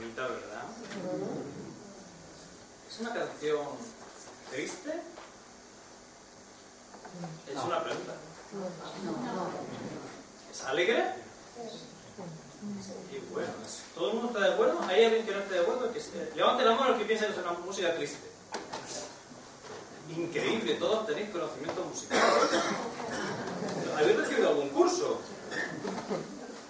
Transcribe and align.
Bonita, 0.00 0.22
¿verdad? 0.22 0.64
¿Es 2.90 3.00
una 3.00 3.12
canción 3.14 3.66
triste? 4.50 4.90
Es 7.46 7.56
una 7.64 7.84
pregunta. 7.84 8.12
¿Es 10.50 10.62
alegre? 10.64 11.04
Y 13.12 13.32
bueno, 13.32 13.48
¿todo 13.94 14.08
el 14.08 14.14
mundo 14.14 14.28
está 14.28 14.40
de 14.48 14.54
acuerdo? 14.54 14.80
¿Hay 14.88 15.04
alguien 15.04 15.26
que 15.26 15.32
no 15.32 15.38
esté 15.40 15.54
de 15.54 15.60
acuerdo? 15.60 15.92
Que 15.92 16.00
se- 16.00 16.32
levante 16.34 16.64
la 16.64 16.74
mano 16.74 16.94
el 16.94 16.98
que 16.98 17.04
piensa 17.04 17.26
que 17.26 17.32
es 17.32 17.38
una 17.38 17.52
música 17.52 17.94
triste. 17.94 18.30
Increíble, 20.16 20.74
todos 20.74 21.06
tenéis 21.06 21.30
conocimiento 21.30 21.84
musical. 21.84 22.18
¿Habéis 23.98 24.16
recibido 24.16 24.48
algún 24.48 24.70
curso? 24.70 25.20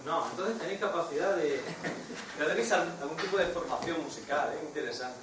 No, 0.05 0.27
entonces 0.31 0.59
tenéis 0.59 0.81
capacidad 0.81 1.37
de... 1.37 1.61
Tenéis 2.39 2.73
al- 2.73 2.97
algún 3.03 3.17
tipo 3.19 3.37
de 3.37 3.47
formación 3.47 4.03
musical, 4.03 4.53
¿eh? 4.55 4.65
Interesante. 4.67 5.19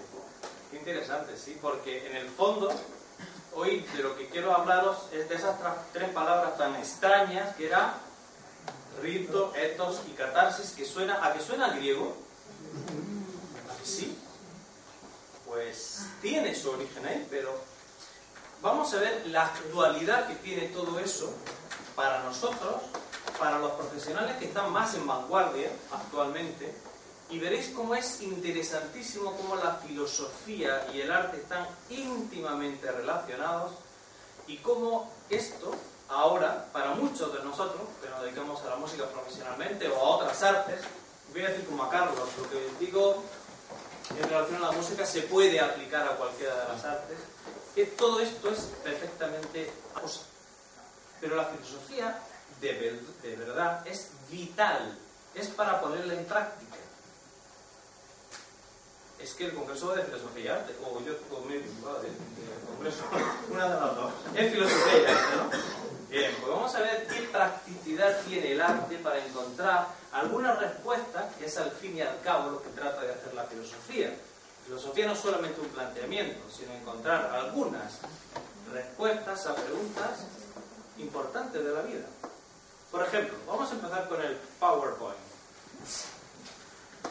Interesante, 0.73 1.37
sí, 1.37 1.57
porque 1.61 2.07
en 2.09 2.15
el 2.17 2.29
fondo, 2.29 2.71
hoy 3.55 3.79
de 3.95 4.03
lo 4.03 4.15
que 4.17 4.27
quiero 4.29 4.53
hablaros 4.55 4.97
es 5.11 5.27
de 5.29 5.35
esas 5.35 5.55
tres 5.93 6.09
palabras 6.09 6.57
tan 6.57 6.75
extrañas 6.75 7.55
que 7.55 7.67
era 7.67 7.95
rito, 9.01 9.53
etos 9.55 10.01
y 10.07 10.11
catarsis, 10.11 10.71
que 10.71 10.85
suena... 10.85 11.25
¿A 11.25 11.33
que 11.33 11.41
suena 11.41 11.69
griego? 11.69 12.15
¿A 13.73 13.79
que 13.79 13.85
sí? 13.85 14.17
Pues 15.47 16.01
tiene 16.21 16.53
su 16.53 16.69
origen 16.71 17.05
ahí, 17.05 17.25
pero 17.29 17.51
vamos 18.61 18.93
a 18.93 18.97
ver 18.97 19.25
la 19.27 19.45
actualidad 19.45 20.27
que 20.27 20.35
tiene 20.35 20.67
todo 20.67 20.99
eso 20.99 21.33
para 21.95 22.21
nosotros, 22.23 22.75
para 23.39 23.59
los 23.59 23.71
profesionales 23.71 24.37
que 24.37 24.45
están 24.45 24.71
más 24.71 24.93
en 24.95 25.05
vanguardia 25.05 25.69
actualmente, 25.91 26.73
y 27.29 27.39
veréis 27.39 27.69
cómo 27.69 27.93
es 27.93 28.21
interesantísimo 28.21 29.35
cómo 29.35 29.55
la 29.57 29.75
filosofía 29.75 30.87
y 30.93 31.01
el 31.01 31.11
arte 31.11 31.37
están 31.37 31.67
íntimamente 31.89 32.89
relacionados 32.89 33.73
y 34.47 34.57
cómo 34.57 35.11
esto 35.29 35.75
ahora, 36.09 36.69
para 36.71 36.91
muchos 36.91 37.33
de 37.33 37.43
nosotros 37.43 37.81
que 38.01 38.09
nos 38.09 38.21
dedicamos 38.21 38.61
a 38.61 38.69
la 38.69 38.75
música 38.77 39.05
profesionalmente 39.07 39.89
o 39.89 39.95
a 39.97 40.09
otras 40.15 40.41
artes, 40.41 40.79
voy 41.33 41.41
a 41.41 41.49
decir 41.49 41.65
como 41.65 41.83
a 41.83 41.89
Carlos, 41.89 42.29
lo 42.37 42.49
que 42.49 42.69
digo 42.79 43.23
en 44.09 44.29
relación 44.29 44.63
a 44.63 44.67
la 44.67 44.71
música 44.71 45.05
se 45.05 45.23
puede 45.23 45.59
aplicar 45.59 46.07
a 46.07 46.15
cualquiera 46.15 46.55
de 46.61 46.73
las 46.73 46.85
artes, 46.85 47.17
que 47.75 47.85
todo 47.87 48.21
esto 48.21 48.49
es 48.49 48.59
perfectamente 48.83 49.71
cosa. 49.93 50.21
Pero 51.19 51.35
la 51.35 51.45
filosofía 51.45 52.17
de, 52.61 52.73
ver- 52.73 52.99
de 53.21 53.35
verdad 53.35 53.85
es 53.87 54.09
vital, 54.29 54.97
es 55.35 55.47
para 55.47 55.79
ponerla 55.81 56.13
en 56.13 56.25
práctica. 56.25 56.75
Es 59.19 59.33
que 59.33 59.45
el 59.45 59.53
Congreso 59.55 59.95
de 59.95 60.03
Filosofía 60.03 60.43
y 60.43 60.47
Arte, 60.47 60.75
o 60.83 60.99
yo, 61.01 61.13
o 61.35 61.41
mi- 61.41 61.57
vale, 61.83 62.07
el 62.07 62.67
Congreso, 62.67 63.03
una 63.51 63.63
de 63.63 63.79
las 63.81 63.95
dos, 63.95 64.13
es 64.35 64.51
Filosofía 64.53 65.01
y 65.01 65.05
Arte, 65.05 65.35
¿no? 65.37 65.77
Bien, 66.09 66.31
pues 66.39 66.51
vamos 66.53 66.73
a 66.75 66.79
ver 66.79 67.05
qué 67.07 67.21
practicidad 67.23 68.21
tiene 68.21 68.53
el 68.53 68.61
arte 68.61 68.97
para 68.99 69.17
encontrar 69.25 69.87
algunas 70.13 70.57
respuestas, 70.57 71.35
que 71.35 71.47
es 71.47 71.57
al 71.57 71.71
fin 71.71 71.97
y 71.97 72.01
al 72.01 72.21
cabo 72.21 72.51
lo 72.51 72.63
que 72.63 72.69
trata 72.69 73.01
de 73.01 73.11
hacer 73.13 73.33
la 73.33 73.43
filosofía. 73.43 74.15
Filosofía 74.65 75.07
no 75.07 75.13
es 75.13 75.19
solamente 75.19 75.59
un 75.59 75.67
planteamiento, 75.67 76.49
sino 76.49 76.73
encontrar 76.73 77.25
algunas 77.35 77.97
respuestas 78.71 79.47
a 79.47 79.55
preguntas 79.55 80.19
importantes 80.97 81.61
de 81.63 81.71
la 81.73 81.81
vida. 81.81 82.05
Por 82.97 83.05
ejemplo, 83.05 83.37
vamos 83.45 83.69
a 83.69 83.73
empezar 83.75 84.09
con 84.09 84.19
el 84.23 84.35
PowerPoint. 84.59 85.19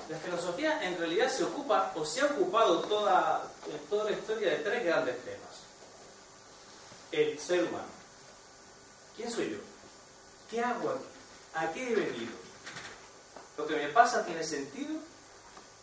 La 0.08 0.18
filosofía 0.18 0.82
en 0.82 0.98
realidad 0.98 1.30
se 1.30 1.44
ocupa 1.44 1.92
o 1.94 2.04
se 2.04 2.22
ha 2.22 2.24
ocupado 2.24 2.80
toda, 2.80 3.48
en 3.70 3.78
toda 3.88 4.10
la 4.10 4.10
historia 4.10 4.50
de 4.50 4.56
tres 4.64 4.84
grandes 4.84 5.24
temas. 5.24 5.60
El 7.12 7.38
ser 7.38 7.62
humano. 7.68 7.86
¿Quién 9.16 9.30
soy 9.30 9.50
yo? 9.52 9.58
¿Qué 10.50 10.60
hago 10.60 10.90
aquí? 10.90 11.04
¿A 11.54 11.72
qué 11.72 11.92
he 11.92 11.94
venido? 11.94 12.32
¿Lo 13.56 13.64
que 13.68 13.76
me 13.76 13.86
pasa 13.90 14.24
tiene 14.26 14.42
sentido? 14.42 14.96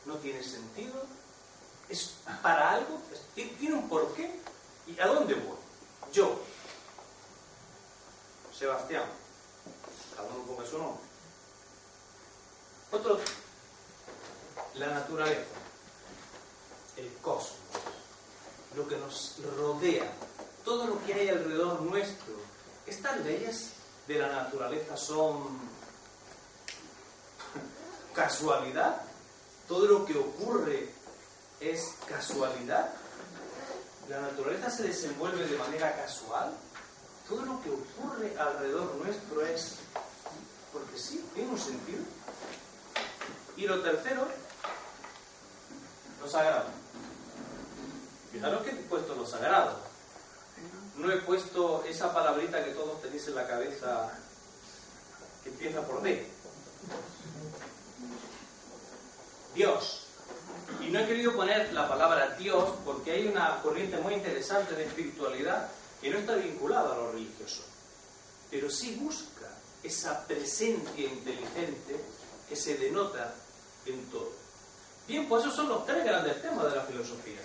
¿No 0.06 0.16
tiene 0.16 0.44
sentido? 0.44 1.02
¿Es 1.88 2.16
para 2.42 2.72
algo? 2.72 3.02
¿Es- 3.14 3.22
¿Tiene 3.58 3.76
un 3.76 3.88
porqué? 3.88 4.38
¿Y 4.86 5.00
a 5.00 5.08
dónde 5.08 5.34
voy? 5.36 5.56
Yo. 6.12 6.42
Sebastián. 8.54 9.23
Cada 10.16 10.30
uno 10.30 10.44
ponga 10.46 10.70
su 10.70 10.78
nombre. 10.78 11.04
Otro. 12.92 13.20
La 14.76 14.88
naturaleza. 14.88 15.42
El 16.98 17.12
cosmos. 17.22 17.54
Lo 18.76 18.88
que 18.88 18.98
nos 18.98 19.36
rodea. 19.58 20.12
Todo 20.64 20.88
lo 20.88 21.06
que 21.06 21.14
hay 21.14 21.30
alrededor 21.30 21.82
nuestro. 21.82 22.34
Estas 22.86 23.20
leyes 23.22 23.74
de 24.08 24.20
la 24.20 24.28
naturaleza 24.28 24.98
son 24.98 25.60
casualidad? 28.14 29.02
¿Todo 29.68 29.88
lo 29.88 30.06
que 30.06 30.18
ocurre 30.18 30.90
es 31.60 31.96
casualidad? 32.08 32.90
¿La 34.10 34.22
naturaleza 34.22 34.70
se 34.70 34.84
desenvuelve 34.84 35.48
de 35.48 35.58
manera 35.58 35.96
casual? 35.96 36.54
¿Todo 37.28 37.46
lo 37.46 37.62
que 37.62 37.70
ocurre 37.70 38.38
alrededor 38.38 38.96
nuestro 38.96 39.46
es 39.46 39.78
porque 40.74 40.98
sí? 40.98 41.24
¿Tiene 41.36 41.52
un 41.52 41.60
sentido? 41.60 42.04
Y 43.56 43.68
lo 43.68 43.82
tercero, 43.82 44.28
lo 46.20 46.28
sagrado. 46.28 46.66
Fijaros 48.32 48.64
que 48.64 48.72
he 48.72 48.74
puesto 48.74 49.14
lo 49.16 49.26
sagrado. 49.26 49.78
No 50.98 51.12
he 51.12 51.18
puesto 51.18 51.84
esa 51.86 52.12
palabrita 52.12 52.64
que 52.64 52.72
todos 52.72 53.02
tenéis 53.02 53.28
en 53.28 53.36
la 53.36 53.48
cabeza 53.48 54.12
que 55.44 55.50
empieza 55.50 55.82
por 55.82 56.02
D. 56.02 56.28
Dios. 59.54 60.08
Y 60.82 60.90
no 60.90 61.00
he 61.00 61.06
querido 61.06 61.36
poner 61.36 61.72
la 61.74 61.88
palabra 61.88 62.36
Dios 62.38 62.74
porque 62.84 63.12
hay 63.12 63.28
una 63.28 63.62
corriente 63.62 63.98
muy 63.98 64.16
interesante 64.16 64.74
de 64.74 64.86
espiritualidad 64.86 65.70
que 66.02 66.10
no 66.10 66.18
está 66.18 66.36
vinculada 66.36 66.94
a 66.94 66.98
lo 66.98 67.12
religioso, 67.12 67.64
pero 68.50 68.70
sí 68.70 68.96
busca 68.96 69.48
esa 69.84 70.26
presencia 70.26 71.06
inteligente 71.06 72.00
que 72.48 72.56
se 72.56 72.78
denota 72.78 73.36
en 73.86 74.06
todo. 74.10 74.32
Bien, 75.08 75.28
pues 75.28 75.44
esos 75.44 75.56
son 75.56 75.70
los 75.70 75.86
tres 75.86 76.06
grandes 76.06 76.42
temas 76.42 76.66
de 76.72 76.78
la 76.78 76.84
filosofía. 76.84 77.42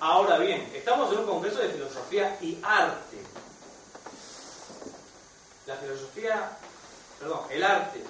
Ahora 0.00 0.38
bien, 0.38 0.70
estamos 0.74 1.12
en 1.12 1.20
un 1.20 1.26
congreso 1.26 1.58
de 1.58 1.70
filosofía 1.70 2.36
y 2.40 2.58
arte. 2.62 3.18
La 5.66 5.76
filosofía, 5.76 6.58
perdón, 7.18 7.40
el 7.50 7.64
arte. 7.64 8.02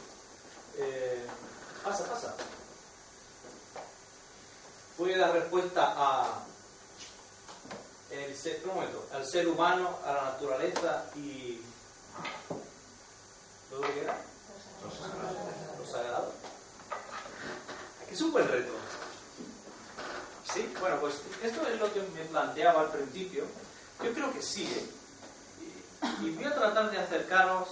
Eh, 0.77 1.27
pasa, 1.85 2.05
pasa. 2.07 2.35
Puede 4.97 5.17
dar 5.17 5.33
respuesta 5.33 5.95
a 5.97 6.45
el 8.11 8.37
ser, 8.37 8.63
al 9.13 9.27
ser 9.27 9.49
humano, 9.49 9.99
a 10.05 10.13
la 10.13 10.23
naturaleza 10.23 11.05
y 11.17 11.61
¿Lo 13.71 13.81
que 13.81 14.01
era? 14.01 14.19
Lo 15.79 15.87
sagrado. 15.87 16.33
Aquí 18.03 18.15
es 18.15 18.21
un 18.21 18.33
buen 18.33 18.49
reto. 18.49 18.73
Sí, 20.53 20.73
bueno, 20.81 20.99
pues 21.01 21.15
esto 21.43 21.67
es 21.69 21.79
lo 21.79 21.93
que 21.93 22.01
me 22.01 22.25
planteaba 22.25 22.81
al 22.81 22.91
principio. 22.91 23.45
Yo 24.03 24.13
creo 24.13 24.33
que 24.33 24.43
sí, 24.43 24.65
¿eh? 24.65 24.91
Y 26.23 26.31
voy 26.31 26.45
a 26.45 26.55
tratar 26.55 26.91
de 26.91 26.99
acercaros 26.99 27.69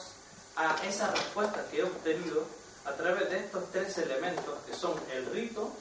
a 0.55 0.77
esa 0.85 1.11
respuesta 1.11 1.65
que 1.71 1.81
he 1.81 1.83
obtenido 1.83 2.47
a 2.85 2.93
través 2.93 3.29
de 3.31 3.39
estos 3.39 3.71
tres 3.73 3.99
elementos 3.99 4.59
que 4.67 4.75
son 4.75 4.95
el 5.11 5.27
rito, 5.33 5.73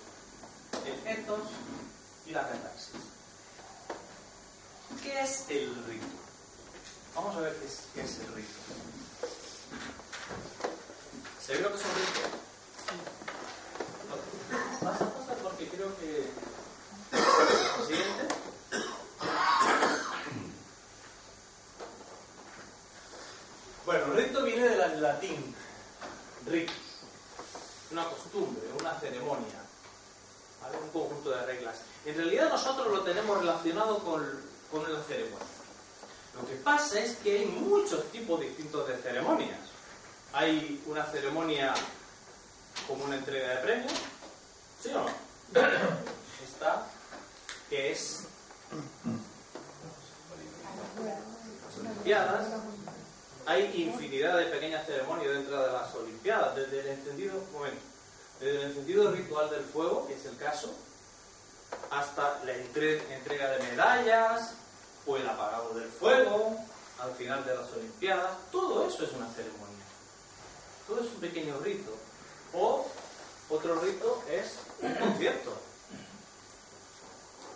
el 0.85 1.07
ethos 1.07 1.41
y 2.25 2.31
la 2.31 2.47
catarsis. 2.47 2.95
¿Qué 5.03 5.21
es 5.21 5.45
el 5.49 5.75
rito? 5.85 6.05
Vamos 7.15 7.35
a 7.35 7.41
ver 7.41 7.55
qué 7.93 8.01
es 8.01 8.19
el 8.19 8.33
rito. 8.33 8.49
¿Se 11.47 11.53
ve 11.53 11.61
lo 11.61 11.69
que 11.69 11.77
rito? 11.77 11.87
Pasa, 14.83 15.05
pasa 15.13 15.33
porque 15.41 15.69
creo 15.69 15.87
que... 15.97 16.27
Siguiente. 17.87 18.35
Bueno, 23.85 24.13
rito 24.13 24.43
viene 24.43 24.67
del 24.67 25.01
latín 25.01 25.55
ritus, 26.47 26.75
una 27.91 28.09
costumbre, 28.09 28.63
una 28.81 28.99
ceremonia, 28.99 29.61
un 30.83 30.89
conjunto 30.89 31.29
de 31.29 31.45
reglas. 31.45 31.77
En 32.03 32.17
realidad 32.17 32.49
nosotros 32.49 32.91
lo 32.91 33.03
tenemos 33.03 33.39
relacionado 33.39 33.99
con, 33.99 34.21
con 34.69 34.91
la 34.91 35.01
ceremonia. 35.03 35.47
Lo 36.35 36.45
que 36.45 36.55
pasa 36.55 36.99
es 36.99 37.15
que 37.19 37.39
hay 37.39 37.45
muchos 37.45 38.03
tipos 38.11 38.41
distintos 38.41 38.85
de 38.89 38.97
ceremonias. 38.97 39.76
Hay 40.33 40.83
una 40.85 41.05
ceremonia 41.05 41.73
como 42.87 43.05
una 43.05 43.15
entrega 43.15 43.49
de 43.49 43.57
premios, 43.57 43.93
¿sí 44.81 44.89
o 44.89 45.03
no? 45.03 45.09
Esta, 46.43 46.87
que 47.69 47.91
es 47.91 48.23
Olimpiadas. 51.79 52.47
Hay 53.45 53.83
infinidad 53.87 54.37
de 54.37 54.45
pequeñas 54.45 54.85
ceremonias 54.85 55.33
dentro 55.33 55.61
de 55.61 55.71
las 55.71 55.93
Olimpiadas, 55.95 56.55
desde 56.55 56.81
el 56.81 56.87
encendido, 56.87 57.41
momento, 57.53 57.81
desde 58.39 58.59
el 58.59 58.67
encendido 58.67 59.11
ritual 59.11 59.49
del 59.49 59.63
fuego, 59.63 60.05
que 60.07 60.15
es 60.15 60.25
el 60.25 60.37
caso, 60.37 60.75
hasta 61.89 62.43
la 62.43 62.53
entrega 62.53 63.49
de 63.51 63.63
medallas 63.63 64.53
o 65.05 65.17
el 65.17 65.27
apagado 65.27 65.73
del 65.73 65.89
fuego 65.89 66.57
al 66.99 67.13
final 67.13 67.45
de 67.45 67.55
las 67.55 67.71
Olimpiadas. 67.71 68.31
Todo 68.51 68.87
eso 68.87 69.05
es 69.05 69.11
una 69.13 69.27
ceremonia. 69.29 69.66
Todo 70.87 71.01
es 71.01 71.07
un 71.07 71.19
pequeño 71.19 71.59
rito. 71.59 71.91
O 72.53 72.87
otro 73.49 73.79
rito 73.81 74.23
es 74.29 74.53
un 74.81 74.95
concierto. 74.95 75.53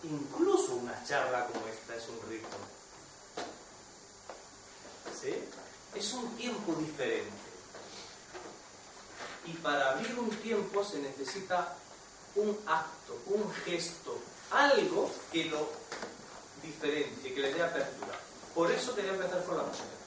Incluso 0.03 0.75
una 0.75 1.01
charla 1.05 1.47
como 1.47 1.65
esta 1.67 1.95
es 1.95 2.03
un 2.09 2.29
rito. 2.29 2.57
¿Sí? 5.19 5.33
Es 5.95 6.13
un 6.13 6.35
tiempo 6.35 6.73
diferente. 6.73 7.31
Y 9.45 9.53
para 9.53 9.91
abrir 9.91 10.19
un 10.19 10.29
tiempo 10.37 10.83
se 10.83 10.99
necesita 10.99 11.75
un 12.35 12.57
acto, 12.65 13.17
un 13.27 13.51
gesto, 13.65 14.19
algo 14.51 15.09
que 15.31 15.45
lo 15.45 15.69
diferencie, 16.61 17.33
que 17.33 17.39
le 17.39 17.53
dé 17.53 17.63
apertura. 17.63 18.19
Por 18.53 18.71
eso 18.71 18.93
quería 18.93 19.11
empezar 19.11 19.43
con 19.45 19.57
la 19.57 19.63
música 19.63 20.00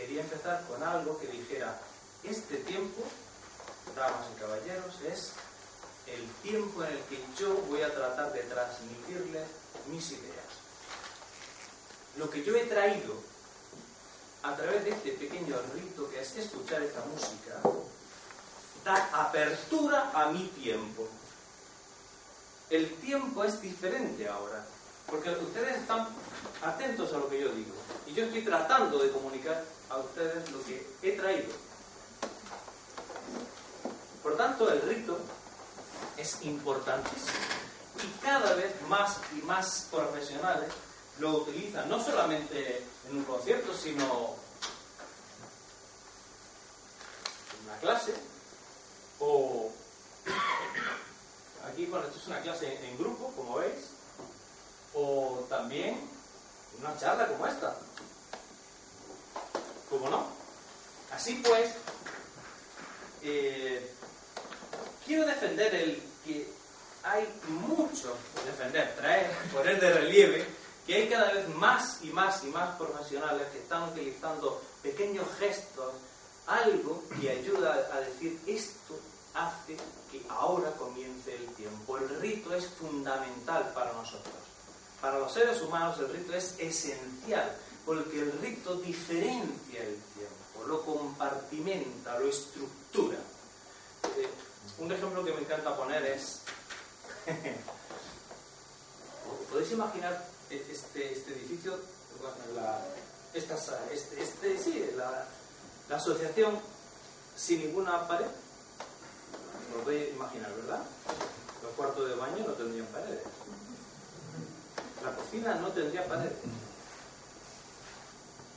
quería 0.00 0.22
empezar 0.22 0.64
con 0.66 0.82
algo 0.82 1.18
que 1.18 1.26
dijera, 1.26 1.78
este 2.24 2.56
tiempo, 2.58 3.02
damas 3.94 4.26
y 4.34 4.40
caballeros, 4.40 5.00
es 5.02 5.32
el 6.06 6.26
tiempo 6.42 6.82
en 6.84 6.92
el 6.92 7.02
que 7.04 7.22
yo 7.38 7.54
voy 7.68 7.82
a 7.82 7.94
tratar 7.94 8.32
de 8.32 8.40
transmitirles 8.44 9.46
mis 9.88 10.10
ideas. 10.12 10.50
Lo 12.16 12.30
que 12.30 12.42
yo 12.42 12.56
he 12.56 12.64
traído 12.64 13.14
a 14.42 14.56
través 14.56 14.84
de 14.84 14.90
este 14.90 15.12
pequeño 15.12 15.56
rito 15.74 16.10
que 16.10 16.20
es 16.20 16.34
escuchar 16.36 16.82
esta 16.82 17.04
música, 17.04 17.60
da 18.84 19.26
apertura 19.26 20.10
a 20.14 20.30
mi 20.30 20.46
tiempo. 20.48 21.06
El 22.70 22.94
tiempo 22.96 23.44
es 23.44 23.60
diferente 23.60 24.26
ahora, 24.28 24.64
porque 25.10 25.30
ustedes 25.30 25.78
están 25.78 26.08
atentos 26.62 27.12
a 27.12 27.18
lo 27.18 27.28
que 27.28 27.40
yo 27.40 27.48
digo. 27.50 27.74
Y 28.06 28.14
yo 28.14 28.24
estoy 28.24 28.42
tratando 28.42 28.98
de 28.98 29.10
comunicar 29.10 29.64
a 29.88 29.98
ustedes 29.98 30.50
lo 30.52 30.62
que 30.64 30.86
he 31.02 31.12
traído. 31.12 31.52
Por 34.22 34.36
tanto, 34.36 34.70
el 34.72 34.80
rito 34.82 35.18
es 36.16 36.42
importantísimo. 36.42 37.38
Y 38.02 38.24
cada 38.24 38.54
vez 38.54 38.74
más 38.88 39.18
y 39.36 39.42
más 39.42 39.88
profesionales 39.90 40.70
lo 41.18 41.38
utilizan, 41.38 41.88
no 41.88 42.02
solamente 42.02 42.84
en 43.08 43.16
un 43.16 43.24
concierto, 43.24 43.74
sino 43.74 44.36
en 47.52 47.68
una 47.68 47.78
clase, 47.80 48.14
o 49.18 49.70
aquí, 51.70 51.86
bueno, 51.86 52.06
esto 52.06 52.18
es 52.18 52.26
una 52.26 52.40
clase 52.40 52.88
en 52.88 52.96
grupo, 52.96 53.32
como 53.36 53.56
veis, 53.56 53.89
o 54.94 55.46
también 55.48 56.00
una 56.80 56.96
charla 56.98 57.26
como 57.28 57.46
esta. 57.46 57.76
¿Cómo 59.88 60.08
no? 60.08 60.26
Así 61.12 61.42
pues, 61.44 61.70
eh, 63.22 63.92
quiero 65.04 65.26
defender 65.26 65.74
el 65.74 66.02
que 66.24 66.48
hay 67.02 67.28
mucho, 67.48 68.16
defender, 68.44 68.94
traer, 68.96 69.30
poner 69.52 69.80
de 69.80 69.92
relieve, 69.92 70.46
que 70.86 70.94
hay 70.94 71.08
cada 71.08 71.32
vez 71.32 71.48
más 71.48 71.98
y 72.02 72.10
más 72.10 72.44
y 72.44 72.48
más 72.48 72.76
profesionales 72.76 73.48
que 73.52 73.58
están 73.58 73.84
utilizando 73.84 74.62
pequeños 74.82 75.26
gestos, 75.38 75.94
algo 76.46 77.02
que 77.20 77.30
ayuda 77.30 77.90
a 77.92 78.00
decir 78.00 78.40
esto 78.46 78.98
hace 79.34 79.76
que 80.10 80.22
ahora 80.28 80.72
comience 80.72 81.34
el 81.34 81.46
tiempo. 81.54 81.98
El 81.98 82.08
rito 82.20 82.54
es 82.54 82.66
fundamental 82.66 83.72
para 83.74 83.92
nosotros. 83.92 84.49
Para 85.00 85.18
los 85.18 85.32
seres 85.32 85.60
humanos 85.62 85.98
el 85.98 86.12
rito 86.12 86.34
es 86.34 86.54
esencial 86.58 87.56
porque 87.86 88.20
el 88.20 88.32
rito 88.40 88.76
diferencia 88.76 89.82
el 89.82 89.96
tiempo, 90.14 90.64
lo 90.66 90.84
compartimenta, 90.84 92.18
lo 92.18 92.28
estructura. 92.28 93.18
Eh, 94.16 94.28
un 94.78 94.92
ejemplo 94.92 95.24
que 95.24 95.32
me 95.32 95.40
encanta 95.40 95.76
poner 95.76 96.04
es, 96.04 96.40
¿podéis 99.50 99.72
imaginar 99.72 100.24
este, 100.50 101.12
este 101.12 101.32
edificio? 101.32 101.78
Esta, 103.32 103.56
este, 103.92 104.22
este, 104.22 104.58
sí, 104.58 104.90
la, 104.96 105.26
la 105.88 105.96
asociación 105.96 106.60
sin 107.36 107.60
ninguna 107.60 108.06
pared. 108.06 108.26
Lo 109.74 109.82
podéis 109.84 110.12
imaginar, 110.14 110.52
¿verdad? 110.54 110.82
Los 111.62 111.72
cuartos 111.72 112.08
de 112.08 112.14
baño 112.16 112.44
no 112.46 112.52
tendrían 112.52 112.86
paredes. 112.86 113.22
La 115.04 115.14
cocina 115.14 115.54
no 115.54 115.68
tendría 115.68 116.06
paredes. 116.06 116.32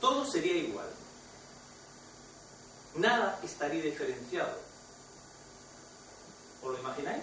Todo 0.00 0.26
sería 0.26 0.54
igual. 0.54 0.88
Nada 2.96 3.40
estaría 3.42 3.82
diferenciado. 3.82 4.58
¿Os 6.62 6.72
lo 6.72 6.78
imagináis? 6.78 7.22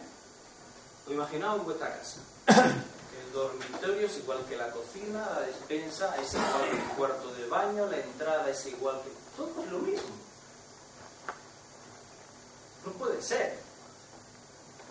Lo 1.07 1.13
imaginaos 1.13 1.59
en 1.59 1.65
vuestra 1.65 1.97
casa. 1.97 2.17
El 2.47 3.33
dormitorio 3.33 4.07
es 4.07 4.17
igual 4.17 4.43
que 4.45 4.57
la 4.57 4.71
cocina, 4.71 5.29
la 5.33 5.41
despensa 5.41 6.15
es 6.17 6.33
igual 6.33 6.69
que 6.69 6.77
el 6.77 6.89
cuarto 6.97 7.33
de 7.33 7.47
baño, 7.47 7.85
la 7.87 7.97
entrada 7.97 8.49
es 8.49 8.65
igual 8.65 9.01
que... 9.03 9.11
Todo 9.37 9.63
es 9.63 9.71
lo 9.71 9.79
mismo. 9.79 10.09
No 12.85 12.91
puede 12.93 13.21
ser. 13.21 13.59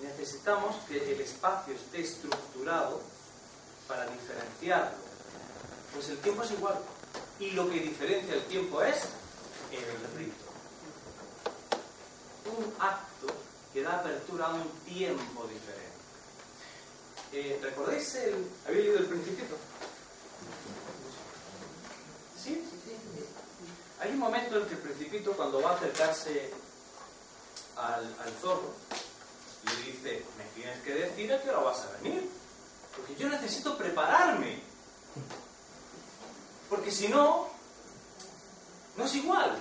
Necesitamos 0.03 0.77
que 0.87 1.13
el 1.13 1.21
espacio 1.21 1.75
esté 1.75 2.01
estructurado 2.01 3.01
para 3.91 4.07
diferenciarlo. 4.07 4.97
Pues 5.93 6.09
el 6.11 6.19
tiempo 6.19 6.45
es 6.45 6.53
igual. 6.53 6.79
Y 7.41 7.51
lo 7.51 7.69
que 7.69 7.81
diferencia 7.81 8.35
el 8.35 8.45
tiempo 8.45 8.81
es 8.83 8.97
el 9.73 10.17
rito. 10.17 10.45
Un 12.57 12.73
acto 12.79 13.27
que 13.73 13.83
da 13.83 13.99
apertura 13.99 14.47
a 14.47 14.55
un 14.55 14.69
tiempo 14.87 15.47
diferente. 15.49 15.91
Eh, 17.33 17.61
¿Recordáis 17.63 18.15
el... 18.15 18.47
¿Habéis 18.67 18.85
leído 18.85 18.99
el 18.99 19.07
Principito? 19.07 19.57
¿Sí? 22.43 22.65
Hay 24.01 24.11
un 24.13 24.19
momento 24.19 24.57
en 24.57 24.67
que 24.67 24.75
el 24.75 24.81
Principito, 24.81 25.33
cuando 25.33 25.61
va 25.61 25.73
a 25.73 25.75
acercarse 25.75 26.53
al, 27.77 28.15
zorro, 28.41 28.73
le 29.65 29.93
dice, 29.93 30.25
me 30.39 30.45
tienes 30.55 30.81
que 30.83 30.95
decir 30.95 31.33
a 31.33 31.43
qué 31.43 31.51
vas 31.51 31.81
a 31.81 32.03
venir. 32.03 32.40
Porque 33.01 33.17
yo 33.17 33.29
necesito 33.29 33.79
prepararme. 33.79 34.61
Porque 36.69 36.91
si 36.91 37.09
no, 37.09 37.49
no 38.97 39.05
es 39.05 39.15
igual. 39.15 39.57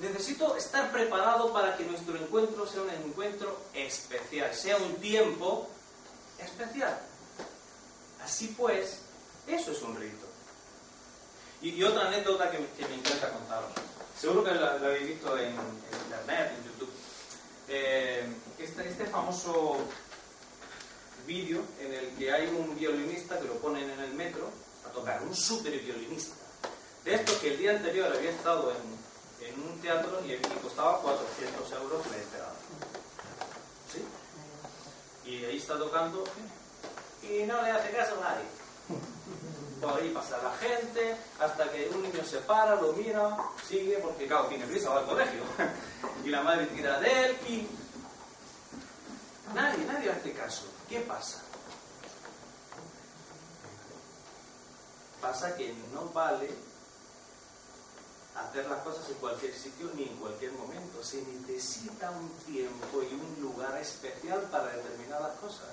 Necesito 0.00 0.56
estar 0.56 0.92
preparado 0.92 1.52
para 1.52 1.76
que 1.76 1.84
nuestro 1.84 2.16
encuentro 2.16 2.66
sea 2.66 2.82
un 2.82 2.90
encuentro 2.90 3.56
especial, 3.72 4.52
sea 4.54 4.76
un 4.76 4.96
tiempo 4.96 5.68
especial. 6.38 6.98
Así 8.22 8.54
pues, 8.56 8.98
eso 9.46 9.72
es 9.72 9.82
un 9.82 9.96
rito. 9.96 10.26
Y, 11.62 11.82
otra 11.84 12.08
anécdota 12.08 12.50
que, 12.50 12.58
me 12.58 12.94
encanta 12.94 13.30
contaros. 13.30 13.70
Seguro 14.20 14.44
que 14.44 14.52
la, 14.52 14.72
habéis 14.72 15.08
visto 15.08 15.38
en, 15.38 15.52
internet, 15.52 16.52
en 16.58 16.64
YouTube. 16.64 16.92
Eh, 17.68 18.26
este, 18.58 18.88
este 18.88 19.06
famoso 19.06 19.78
vídeo 21.26 21.62
en 21.80 21.92
el 21.92 22.08
que 22.16 22.32
hay 22.32 22.46
un 22.48 22.78
violinista 22.78 23.38
que 23.38 23.46
lo 23.46 23.54
ponen 23.54 23.88
en 23.90 24.00
el 24.00 24.14
metro 24.14 24.50
a 24.86 24.90
tocar, 24.90 25.22
un 25.22 25.34
super 25.34 25.72
violinista. 25.78 26.34
De 27.04 27.14
esto 27.14 27.32
que 27.40 27.52
el 27.52 27.58
día 27.58 27.72
anterior 27.72 28.12
había 28.14 28.30
estado 28.30 28.72
en, 28.72 29.46
en 29.46 29.60
un 29.60 29.80
teatro 29.80 30.20
y, 30.24 30.36
costaba 30.62 31.00
400 31.00 31.72
euros 31.72 32.06
la 32.10 32.16
entrada. 32.16 32.54
¿Sí? 33.92 35.30
Y 35.30 35.44
ahí 35.44 35.56
está 35.56 35.78
tocando 35.78 36.24
y 37.22 37.44
no 37.44 37.62
le 37.62 37.70
hace 37.70 37.90
caso 37.90 38.16
a 38.18 38.30
nadie. 38.30 38.44
Por 39.80 40.00
ahí 40.00 40.10
pasa 40.10 40.38
la 40.42 40.52
gente, 40.58 41.16
hasta 41.40 41.70
que 41.70 41.88
un 41.92 42.02
niño 42.02 42.24
se 42.24 42.38
para, 42.38 42.76
lo 42.76 42.92
mira, 42.92 43.36
sigue, 43.68 43.98
porque 43.98 44.26
claro, 44.26 44.46
tiene 44.46 44.66
prisa, 44.66 44.90
va 44.90 45.00
al 45.00 45.06
colegio. 45.06 45.42
y 46.24 46.28
la 46.28 46.42
madre 46.42 46.66
tira 46.66 47.00
de 47.00 47.24
él 47.24 47.36
y... 47.48 47.68
Nadie, 49.54 49.84
nadie 49.84 50.10
hace 50.10 50.32
caso. 50.32 50.64
¿Qué 50.88 51.00
pasa? 51.00 51.42
Pasa 55.20 55.56
que 55.56 55.74
no 55.92 56.08
vale 56.10 56.50
hacer 58.34 58.66
las 58.66 58.82
cosas 58.82 59.08
en 59.10 59.14
cualquier 59.16 59.54
sitio 59.54 59.90
ni 59.94 60.04
en 60.04 60.16
cualquier 60.16 60.52
momento. 60.52 61.04
Se 61.04 61.22
necesita 61.22 62.10
un 62.10 62.30
tiempo 62.46 63.02
y 63.02 63.14
un 63.14 63.42
lugar 63.42 63.76
especial 63.78 64.40
para 64.50 64.68
determinadas 64.74 65.38
cosas. 65.38 65.68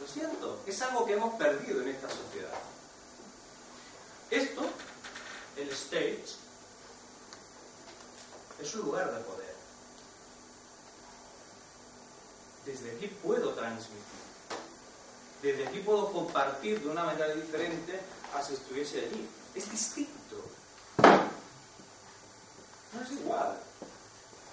Lo 0.00 0.06
siento, 0.08 0.60
es 0.66 0.82
algo 0.82 1.06
que 1.06 1.12
hemos 1.12 1.34
perdido 1.34 1.80
en 1.82 1.88
esta 1.88 2.08
sociedad. 2.08 2.58
Esto, 4.30 4.62
el 5.56 5.68
stage, 5.70 6.24
es 8.60 8.74
un 8.74 8.82
lugar 8.82 9.12
de 9.12 9.20
poder. 9.20 9.51
Desde 12.64 12.92
aquí 12.92 13.08
puedo 13.22 13.50
transmitir. 13.50 14.02
Desde 15.42 15.66
aquí 15.66 15.80
puedo 15.80 16.12
compartir 16.12 16.80
de 16.80 16.88
una 16.88 17.04
manera 17.04 17.34
diferente 17.34 18.00
a 18.34 18.42
si 18.42 18.54
estuviese 18.54 19.00
allí. 19.00 19.28
Es 19.54 19.70
distinto. 19.70 20.36
No 22.92 23.02
es 23.02 23.10
igual. 23.12 23.58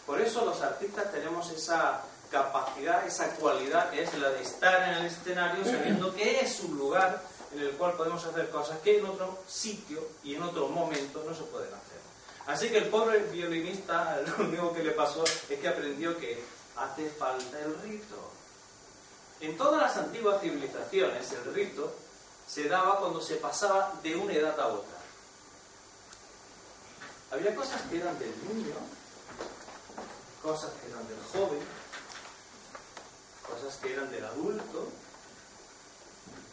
Por 0.06 0.20
eso 0.20 0.44
los 0.44 0.60
artistas 0.62 1.12
tenemos 1.12 1.52
esa 1.52 2.02
capacidad, 2.32 3.06
esa 3.06 3.36
cualidad 3.36 3.92
que 3.92 4.04
es 4.04 4.14
la 4.18 4.30
de 4.30 4.42
estar 4.42 4.90
en 4.90 4.98
el 4.98 5.06
escenario 5.06 5.64
sabiendo 5.64 6.14
que 6.16 6.42
es 6.42 6.60
un 6.62 6.78
lugar 6.78 7.22
en 7.54 7.60
el 7.60 7.72
cual 7.72 7.94
podemos 7.94 8.24
hacer 8.26 8.50
cosas 8.50 8.80
que 8.80 9.00
en 9.00 9.06
otro 9.06 9.40
sitio 9.48 10.08
y 10.24 10.36
en 10.36 10.44
otro 10.44 10.68
momento 10.68 11.24
no 11.28 11.34
se 11.34 11.44
pueden 11.44 11.70
hacer. 11.70 12.00
Así 12.48 12.70
que 12.70 12.80
el 12.80 12.88
pobre 12.88 13.20
violinista, 13.32 14.20
lo 14.38 14.46
único 14.46 14.74
que 14.74 14.84
le 14.84 14.92
pasó 14.92 15.24
es 15.24 15.60
que 15.60 15.68
aprendió 15.68 16.18
que 16.18 16.44
hace 16.80 17.10
falta 17.10 17.60
el 17.60 17.80
rito. 17.82 18.32
En 19.42 19.58
todas 19.58 19.82
las 19.82 19.98
antiguas 19.98 20.42
civilizaciones 20.42 21.32
el 21.32 21.54
rito 21.54 21.94
se 22.48 22.68
daba 22.68 23.00
cuando 23.00 23.22
se 23.22 23.36
pasaba 23.36 23.94
de 24.02 24.16
una 24.16 24.34
edad 24.34 24.60
a 24.60 24.68
otra. 24.68 24.98
Había 27.32 27.56
cosas 27.56 27.82
que 27.84 27.98
eran 27.98 28.18
del 28.18 28.34
niño, 28.48 28.76
cosas 30.42 30.72
que 30.82 30.90
eran 30.90 31.08
del 31.08 31.20
joven, 31.32 31.60
cosas 33.48 33.76
que 33.78 33.94
eran 33.94 34.12
del 34.12 34.26
adulto, 34.26 34.88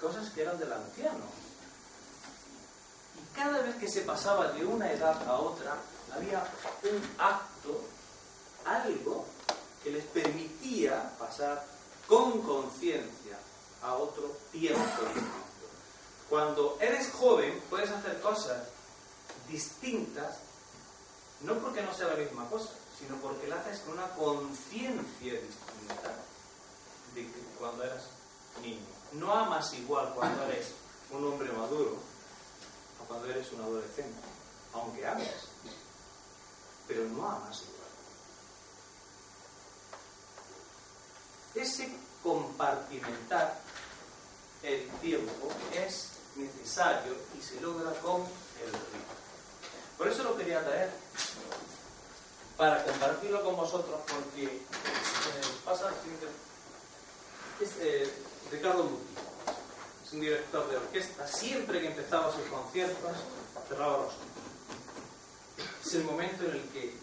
cosas 0.00 0.28
que 0.30 0.42
eran 0.42 0.58
del 0.58 0.72
anciano. 0.72 1.24
Y 3.16 3.34
cada 3.34 3.62
vez 3.62 3.76
que 3.76 3.88
se 3.88 4.02
pasaba 4.02 4.52
de 4.52 4.66
una 4.66 4.92
edad 4.92 5.26
a 5.26 5.38
otra, 5.38 5.76
había 6.14 6.44
un 6.82 7.14
acto, 7.18 7.80
algo 8.66 9.35
que 9.86 9.92
les 9.92 10.04
permitía 10.06 11.12
pasar 11.16 11.64
con 12.08 12.42
conciencia 12.42 13.38
a 13.80 13.94
otro 13.94 14.36
tiempo. 14.50 14.82
Cuando 16.28 16.76
eres 16.80 17.12
joven 17.12 17.62
puedes 17.70 17.90
hacer 17.90 18.20
cosas 18.20 18.64
distintas, 19.48 20.38
no 21.42 21.54
porque 21.60 21.82
no 21.82 21.94
sea 21.94 22.08
la 22.08 22.16
misma 22.16 22.50
cosa, 22.50 22.70
sino 22.98 23.14
porque 23.18 23.46
la 23.46 23.60
haces 23.60 23.78
con 23.82 23.92
una 23.92 24.08
conciencia 24.16 25.34
distinta 25.34 26.16
de 27.14 27.30
cuando 27.56 27.84
eras 27.84 28.06
niño. 28.62 28.80
No 29.12 29.32
amas 29.32 29.72
igual 29.74 30.12
cuando 30.16 30.42
eres 30.46 30.66
un 31.12 31.24
hombre 31.24 31.52
maduro 31.52 31.96
a 33.00 33.06
cuando 33.06 33.30
eres 33.30 33.52
un 33.52 33.60
adolescente, 33.60 34.18
aunque 34.72 35.06
ames, 35.06 35.46
pero 36.88 37.04
no 37.04 37.30
amas 37.30 37.62
igual. 37.62 37.85
Ese 41.56 41.90
compartimentar 42.22 43.58
el 44.62 44.88
tiempo 45.00 45.48
es 45.72 46.10
necesario 46.36 47.14
y 47.36 47.42
se 47.42 47.60
logra 47.60 47.92
con 48.00 48.20
el 48.20 48.72
ritmo. 48.72 49.16
Por 49.96 50.08
eso 50.08 50.22
lo 50.22 50.36
quería 50.36 50.62
traer, 50.62 50.90
para 52.56 52.84
compartirlo 52.84 53.42
con 53.42 53.56
vosotros, 53.56 54.00
porque 54.06 54.44
eh, 54.44 54.60
pasa. 55.64 55.90
Es 57.60 57.70
eh, 57.80 58.12
Ricardo 58.50 58.84
Muti, 58.84 59.14
es 60.04 60.12
un 60.12 60.20
director 60.20 60.68
de 60.68 60.76
orquesta, 60.76 61.26
siempre 61.26 61.80
que 61.80 61.86
empezaba 61.86 62.30
sus 62.32 62.44
conciertos, 62.44 63.12
cerraba 63.66 63.96
los 63.98 64.06
ojos. 64.06 64.14
Es 65.84 65.94
el 65.94 66.04
momento 66.04 66.44
en 66.44 66.50
el 66.52 66.68
que 66.68 66.94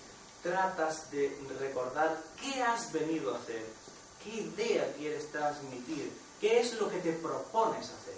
tratas 0.43 1.09
de 1.09 1.35
recordar 1.59 2.21
qué 2.39 2.61
has 2.61 2.91
venido 2.91 3.33
a 3.33 3.39
hacer, 3.39 3.65
qué 4.23 4.29
idea 4.29 4.93
quieres 4.97 5.31
transmitir, 5.31 6.11
qué 6.39 6.59
es 6.59 6.73
lo 6.75 6.89
que 6.89 6.99
te 6.99 7.13
propones 7.13 7.85
hacer. 7.85 8.13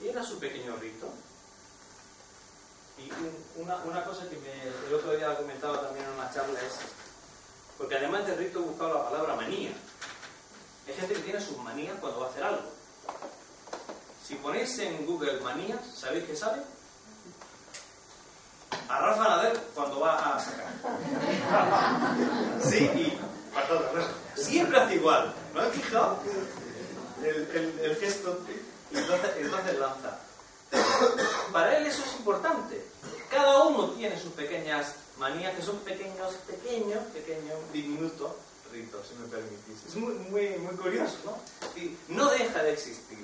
Y 0.00 0.08
era 0.08 0.22
su 0.22 0.38
pequeño 0.38 0.76
rito. 0.76 1.08
Y 2.98 3.10
una, 3.60 3.76
una 3.84 4.04
cosa 4.04 4.28
que 4.28 4.36
me, 4.38 4.62
el 4.88 4.94
otro 4.94 5.16
día 5.16 5.36
comentaba 5.36 5.80
también 5.82 6.06
en 6.06 6.12
una 6.12 6.32
charla 6.32 6.58
es, 6.60 6.74
porque 7.76 7.96
además 7.96 8.26
de 8.26 8.36
rito 8.36 8.60
he 8.60 8.62
buscado 8.62 8.94
la 8.94 9.10
palabra 9.10 9.36
manía. 9.36 9.72
Hay 10.86 10.94
gente 10.94 11.14
que 11.14 11.20
tiene 11.20 11.40
sus 11.40 11.58
manías 11.58 11.98
cuando 12.00 12.20
va 12.20 12.26
a 12.26 12.30
hacer 12.30 12.44
algo. 12.44 12.62
Si 14.26 14.34
ponéis 14.36 14.78
en 14.78 15.04
Google 15.06 15.40
manías, 15.40 15.80
¿sabéis 15.94 16.24
qué 16.24 16.36
sale? 16.36 16.62
A 18.88 19.42
ver 19.42 19.60
cuando 19.74 20.00
va 20.00 20.36
a 20.36 20.40
sacar. 20.40 20.72
Sí, 22.62 22.84
y 22.84 23.18
siempre 24.34 24.78
hace 24.78 24.94
igual. 24.96 25.34
¿No 25.54 25.60
has 25.60 25.72
fijado? 25.72 26.18
El, 27.22 27.96
gesto, 27.96 28.38
y 28.92 28.98
entonces, 28.98 29.78
lanza. 29.78 30.18
Para 31.52 31.78
él 31.78 31.86
eso 31.86 32.02
es 32.04 32.12
importante. 32.18 32.84
Cada 33.30 33.64
uno 33.64 33.90
tiene 33.90 34.20
sus 34.20 34.32
pequeñas 34.32 34.94
manías, 35.18 35.54
que 35.54 35.62
son 35.62 35.78
pequeños, 35.78 36.34
pequeños, 36.46 37.02
pequeños, 37.12 37.58
diminutos 37.72 38.32
ritos, 38.72 39.06
si 39.08 39.14
me 39.14 39.28
permitís. 39.28 39.84
Es 39.86 39.96
muy, 39.96 40.14
muy, 40.14 40.48
muy 40.58 40.74
curioso, 40.76 41.16
¿no? 41.24 41.38
Y 41.80 41.96
no 42.08 42.30
deja 42.30 42.62
de 42.62 42.72
existir. 42.72 43.18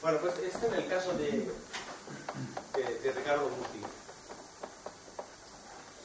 Bueno, 0.00 0.18
pues 0.18 0.34
este 0.38 0.66
es 0.66 0.72
el 0.72 0.86
caso 0.86 1.12
de, 1.14 1.48
de, 2.74 3.12
Ricardo 3.12 3.48
Muti. 3.48 3.80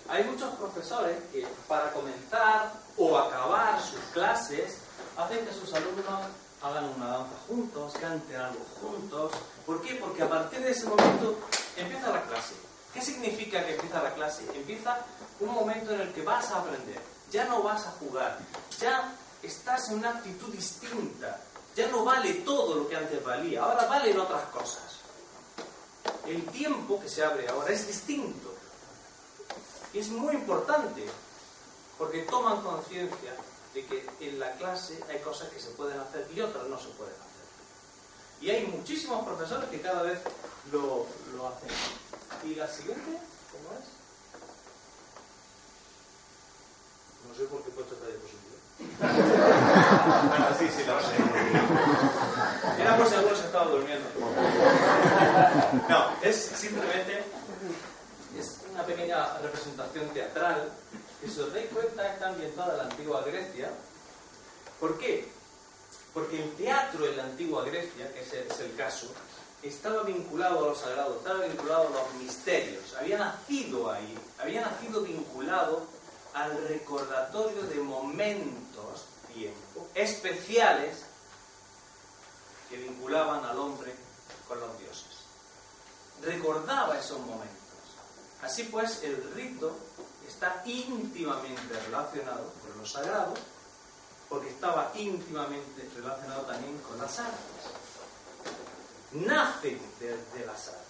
Hay 0.09 0.23
muchos 0.23 0.55
profesores 0.55 1.17
que 1.31 1.45
para 1.67 1.91
comenzar 1.91 2.73
o 2.97 3.15
acabar 3.15 3.79
sus 3.79 3.99
clases 4.11 4.79
hacen 5.15 5.45
que 5.45 5.53
sus 5.53 5.71
alumnos 5.73 6.05
hagan 6.63 6.85
una 6.97 7.07
danza 7.07 7.35
juntos, 7.47 7.93
canten 8.01 8.35
algo 8.35 8.65
juntos. 8.81 9.31
¿Por 9.67 9.83
qué? 9.83 9.95
Porque 9.95 10.23
a 10.23 10.29
partir 10.29 10.61
de 10.61 10.71
ese 10.71 10.87
momento 10.87 11.37
empieza 11.77 12.11
la 12.11 12.23
clase. 12.23 12.55
¿Qué 12.91 13.01
significa 13.01 13.63
que 13.63 13.75
empieza 13.75 14.01
la 14.01 14.13
clase? 14.15 14.43
Empieza 14.55 14.97
un 15.39 15.53
momento 15.53 15.93
en 15.93 16.01
el 16.01 16.11
que 16.11 16.23
vas 16.23 16.49
a 16.51 16.59
aprender, 16.59 16.99
ya 17.31 17.45
no 17.45 17.61
vas 17.61 17.85
a 17.85 17.91
jugar, 17.91 18.39
ya 18.79 19.13
estás 19.43 19.89
en 19.89 19.99
una 19.99 20.09
actitud 20.09 20.51
distinta, 20.51 21.39
ya 21.75 21.87
no 21.87 22.03
vale 22.03 22.33
todo 22.33 22.73
lo 22.75 22.89
que 22.89 22.95
antes 22.95 23.23
valía, 23.23 23.63
ahora 23.63 23.85
valen 23.85 24.19
otras 24.19 24.43
cosas. 24.45 25.01
El 26.25 26.43
tiempo 26.47 26.99
que 26.99 27.07
se 27.07 27.23
abre 27.23 27.47
ahora 27.47 27.71
es 27.71 27.85
distinto. 27.85 28.48
Es 29.93 30.10
muy 30.10 30.36
importante, 30.36 31.05
porque 31.98 32.22
toman 32.24 32.62
conciencia 32.62 33.34
de 33.74 33.86
que 33.86 34.10
en 34.19 34.39
la 34.39 34.51
clase 34.53 35.00
hay 35.10 35.19
cosas 35.19 35.50
que 35.50 35.60
se 35.60 35.69
pueden 35.72 36.00
hacer 36.00 36.27
y 36.34 36.41
otras 36.41 36.67
no 36.67 36.79
se 36.79 36.89
pueden 36.89 37.13
hacer. 37.13 37.29
Y 38.41 38.50
hay 38.51 38.67
muchísimos 38.67 39.25
profesores 39.25 39.69
que 39.69 39.81
cada 39.81 40.03
vez 40.03 40.19
lo, 40.72 41.05
lo 41.36 41.48
hacen. 41.48 41.69
¿Y 42.46 42.55
la 42.55 42.67
siguiente? 42.67 43.19
¿Cómo 43.51 43.77
es? 43.77 43.86
No 47.27 47.36
sé 47.36 47.43
por 47.46 47.63
qué 47.63 47.69
he 47.69 47.74
puesto 47.74 47.96
esta 47.96 48.08
diapositiva. 48.08 48.50
bueno, 50.29 50.48
sí, 50.60 50.69
sí, 50.69 50.84
la 50.86 51.01
sé. 51.01 52.81
Era 52.81 52.98
por 52.98 53.08
si 53.08 53.15
algunos 53.15 53.39
estaba 53.39 53.65
durmiendo. 53.65 54.08
No, 55.89 56.15
es 56.22 56.36
simplemente 56.36 57.24
una 58.79 58.88
pequeña 58.88 59.38
representación 59.39 60.07
teatral 60.09 60.71
que, 61.19 61.27
si 61.27 61.39
os 61.41 61.51
dais 61.51 61.67
cuenta, 61.67 62.07
está 62.07 62.29
ambientada 62.29 62.71
en 62.71 62.77
la 62.77 62.83
antigua 62.86 63.21
Grecia. 63.24 63.69
¿Por 64.79 64.98
qué? 64.98 65.27
Porque 66.13 66.41
el 66.41 66.55
teatro 66.55 67.05
en 67.05 67.17
la 67.17 67.24
antigua 67.24 67.65
Grecia, 67.65 68.13
que 68.13 68.21
ese 68.21 68.48
es 68.48 68.59
el 68.62 68.75
caso, 68.75 69.07
estaba 69.62 70.03
vinculado 70.03 70.59
a 70.59 70.67
lo 70.69 70.75
sagrado, 70.75 71.17
estaba 71.17 71.43
vinculado 71.43 71.88
a 71.88 71.91
los 71.91 72.13
misterios, 72.13 72.95
había 72.98 73.17
nacido 73.17 73.91
ahí, 73.91 74.17
había 74.39 74.62
nacido 74.62 75.01
vinculado 75.01 75.83
al 76.33 76.55
recordatorio 76.69 77.63
de 77.63 77.75
momentos, 77.81 79.03
tiempo, 79.33 79.88
especiales 79.93 81.03
que 82.69 82.77
vinculaban 82.77 83.43
al 83.43 83.59
hombre 83.59 83.93
con 84.48 84.57
los 84.57 84.79
dioses. 84.79 85.19
Recordaba 86.24 86.98
esos 86.98 87.19
momentos. 87.19 87.58
Así 88.41 88.63
pues, 88.63 89.03
el 89.03 89.34
rito 89.34 89.77
está 90.27 90.62
íntimamente 90.65 91.79
relacionado 91.86 92.53
con 92.62 92.78
lo 92.78 92.86
sagrado, 92.86 93.34
porque 94.30 94.49
estaba 94.49 94.91
íntimamente 94.95 95.89
relacionado 95.95 96.43
también 96.43 96.78
con 96.80 96.97
las 96.97 97.19
artes 97.19 97.80
nacen 99.12 99.80
de, 99.99 100.45
las 100.45 100.67
artes. 100.67 100.86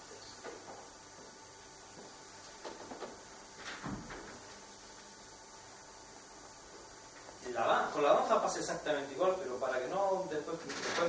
con 7.92 8.02
la 8.04 8.12
danza 8.14 8.40
pasa 8.40 8.60
exactamente 8.60 9.14
igual, 9.14 9.34
pero 9.38 9.56
para 9.56 9.80
que 9.80 9.88
no 9.88 10.24
después, 10.30 10.56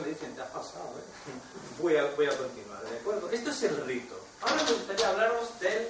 me 0.01 0.09
dicen 0.09 0.35
te 0.35 0.41
has 0.41 0.49
pasado, 0.49 0.89
¿eh? 0.97 1.31
voy, 1.81 1.95
a, 1.95 2.05
voy 2.15 2.25
a 2.25 2.37
continuar, 2.37 2.81
¿de 2.83 2.99
acuerdo? 2.99 3.29
Esto 3.29 3.51
es 3.51 3.63
el 3.63 3.85
rito. 3.85 4.19
Ahora 4.41 4.63
me 4.63 4.73
gustaría 4.73 5.09
hablaros 5.09 5.59
del 5.59 5.87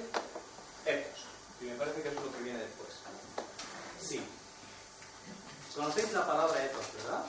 y 1.61 1.65
me 1.65 1.75
parece 1.75 2.01
que 2.01 2.09
es 2.09 2.15
lo 2.15 2.31
que 2.31 2.43
viene 2.43 2.59
después. 2.59 2.89
Sí. 4.01 4.21
¿Conocéis 5.75 6.11
la 6.11 6.25
palabra 6.25 6.63
ethos, 6.63 6.85
verdad? 6.97 7.23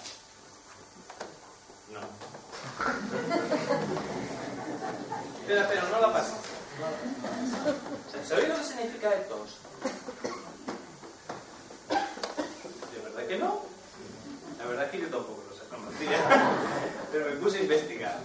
No. 1.92 2.01
Espera, 5.42 5.62
espera, 5.62 5.83
no 5.90 6.01
la 6.01 6.12
pases. 6.12 6.35
¿Sabéis 8.27 8.49
lo 8.49 8.57
que 8.57 8.64
significa 8.64 9.14
etos? 9.14 9.59
¿De 12.95 13.01
verdad 13.03 13.27
que 13.27 13.38
no? 13.38 13.62
La 14.59 14.66
verdad 14.66 14.85
es 14.87 14.90
que 14.92 15.01
yo 15.01 15.09
tampoco 15.09 15.42
lo 15.51 15.57
sé, 15.57 15.64
conocía, 15.68 16.18
pero 17.11 17.27
me 17.27 17.33
puse 17.37 17.59
a 17.59 17.62
investigar. 17.62 18.21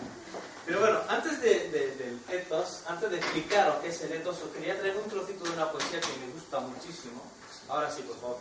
Pero 0.68 0.82
bueno, 0.82 1.00
antes 1.08 1.42
de, 1.42 1.70
del 1.70 2.22
ethos, 2.30 2.84
antes 2.88 3.10
de 3.10 3.18
explicaros 3.18 3.78
qué 3.78 3.88
es 3.88 4.02
el 4.02 4.12
ethos, 4.12 4.42
os 4.42 4.52
quería 4.52 4.78
traer 4.78 4.98
un 4.98 5.10
trocito 5.10 5.46
de 5.46 5.52
una 5.52 5.72
poesía 5.72 6.02
que 6.02 6.18
me 6.20 6.34
gusta 6.34 6.60
muchísimo. 6.60 7.22
Ahora 7.70 7.90
sí, 7.90 8.02
por 8.02 8.20
favor. 8.20 8.40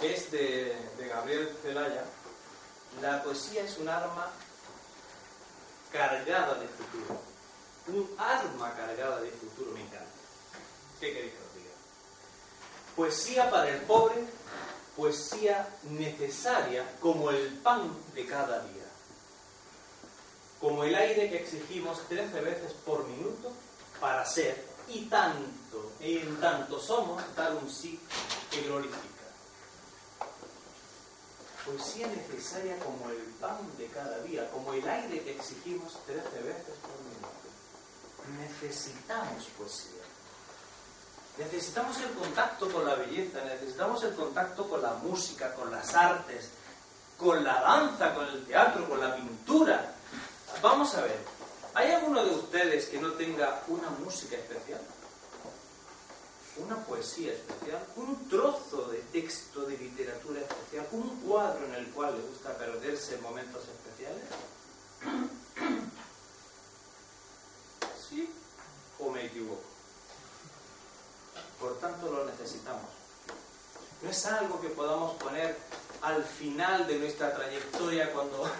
Es 0.00 0.30
de, 0.30 0.74
de 0.96 1.06
Gabriel 1.06 1.54
Celaya. 1.60 2.04
La 3.02 3.22
poesía 3.22 3.62
es 3.64 3.76
un 3.76 3.90
arma 3.90 4.30
cargada 5.92 6.54
de 6.54 6.66
futuro. 6.68 7.20
Un 7.88 8.14
arma 8.18 8.74
cargada 8.74 9.20
de 9.20 9.30
futuro, 9.32 9.70
me 9.72 9.82
encanta. 9.82 10.06
¿Qué 10.98 11.12
queréis 11.12 11.34
que 11.34 11.40
os 11.40 11.54
diga? 11.56 11.74
Poesía 12.96 13.50
para 13.50 13.68
el 13.68 13.82
pobre, 13.82 14.24
poesía 14.96 15.68
necesaria 15.82 16.90
como 17.00 17.30
el 17.30 17.48
pan 17.58 17.94
de 18.14 18.24
cada 18.24 18.60
día. 18.60 18.83
Como 20.64 20.82
el 20.82 20.94
aire 20.94 21.28
que 21.28 21.42
exigimos 21.42 22.08
13 22.08 22.40
veces 22.40 22.72
por 22.86 23.06
minuto 23.06 23.52
para 24.00 24.24
ser 24.24 24.64
y 24.88 25.04
tanto, 25.10 25.92
y 26.00 26.16
en 26.16 26.40
tanto 26.40 26.80
somos, 26.80 27.22
dar 27.36 27.52
un 27.54 27.70
sí 27.70 28.00
que 28.50 28.62
glorifica 28.62 29.04
poesía 31.66 32.06
necesaria 32.06 32.78
como 32.78 33.10
el 33.10 33.18
pan 33.40 33.58
de 33.76 33.88
cada 33.88 34.20
día, 34.20 34.50
como 34.50 34.72
el 34.72 34.88
aire 34.88 35.22
que 35.22 35.32
exigimos 35.32 35.98
13 36.06 36.22
veces 36.42 36.74
por 36.80 36.98
minuto. 37.04 37.48
Necesitamos 38.38 39.44
poesía. 39.58 40.02
Necesitamos 41.36 42.00
el 42.00 42.10
contacto 42.12 42.72
con 42.72 42.86
la 42.86 42.94
belleza, 42.94 43.44
necesitamos 43.44 44.02
el 44.04 44.14
contacto 44.14 44.66
con 44.66 44.80
la 44.80 44.94
música, 44.94 45.54
con 45.54 45.70
las 45.70 45.94
artes, 45.94 46.48
con 47.18 47.44
la 47.44 47.60
danza, 47.60 48.14
con 48.14 48.26
el 48.28 48.46
teatro, 48.46 48.88
con 48.88 48.98
la 48.98 49.14
pintura. 49.14 49.93
Vamos 50.64 50.94
a 50.94 51.02
ver, 51.02 51.18
¿hay 51.74 51.90
alguno 51.90 52.24
de 52.24 52.34
ustedes 52.36 52.86
que 52.86 52.98
no 52.98 53.12
tenga 53.12 53.62
una 53.68 53.90
música 53.90 54.36
especial? 54.36 54.80
una 56.56 56.76
poesía 56.86 57.32
especial, 57.34 57.84
un 57.96 58.28
trozo 58.30 58.88
de 58.88 58.98
texto 59.12 59.66
de 59.66 59.76
literatura 59.76 60.40
especial, 60.40 60.86
un 60.92 61.20
cuadro 61.20 61.66
en 61.66 61.74
el 61.74 61.88
cual 61.88 62.16
le 62.16 62.22
gusta 62.22 62.56
perderse 62.56 63.16
en 63.16 63.22
momentos 63.22 63.62
especiales? 63.68 64.24
¿Sí 68.08 68.32
o 69.00 69.10
me 69.10 69.26
equivoco? 69.26 69.64
Por 71.60 71.78
tanto 71.78 72.10
lo 72.10 72.24
necesitamos. 72.24 72.88
No 74.00 74.08
es 74.08 74.24
algo 74.24 74.58
que 74.62 74.70
podamos 74.70 75.14
poner 75.22 75.58
al 76.00 76.24
final 76.24 76.86
de 76.86 77.00
nuestra 77.00 77.34
trayectoria 77.34 78.10
cuando 78.14 78.50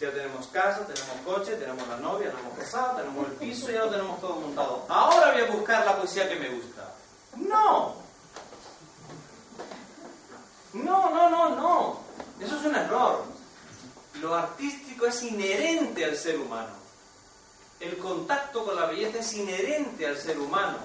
ya 0.00 0.12
tenemos 0.12 0.46
casa, 0.48 0.86
tenemos 0.86 1.16
coche, 1.24 1.56
tenemos 1.56 1.86
la 1.88 1.96
novia, 1.96 2.30
tenemos 2.30 2.58
casado, 2.58 2.96
tenemos 2.96 3.26
el 3.26 3.32
piso, 3.32 3.70
ya 3.70 3.84
lo 3.84 3.90
tenemos 3.90 4.20
todo 4.20 4.36
montado. 4.36 4.84
Ahora 4.88 5.32
voy 5.32 5.42
a 5.42 5.50
buscar 5.50 5.86
la 5.86 5.96
poesía 5.96 6.28
que 6.28 6.36
me 6.36 6.50
gusta. 6.50 6.94
No. 7.36 7.96
No, 10.74 11.10
no, 11.10 11.30
no, 11.30 11.48
no. 11.56 12.00
Eso 12.40 12.58
es 12.58 12.64
un 12.66 12.74
error. 12.74 13.24
Lo 14.20 14.34
artístico 14.34 15.06
es 15.06 15.22
inherente 15.22 16.04
al 16.04 16.16
ser 16.16 16.38
humano. 16.38 16.74
El 17.80 17.96
contacto 17.98 18.64
con 18.64 18.76
la 18.76 18.86
belleza 18.86 19.18
es 19.18 19.32
inherente 19.34 20.06
al 20.06 20.18
ser 20.18 20.38
humano. 20.38 20.78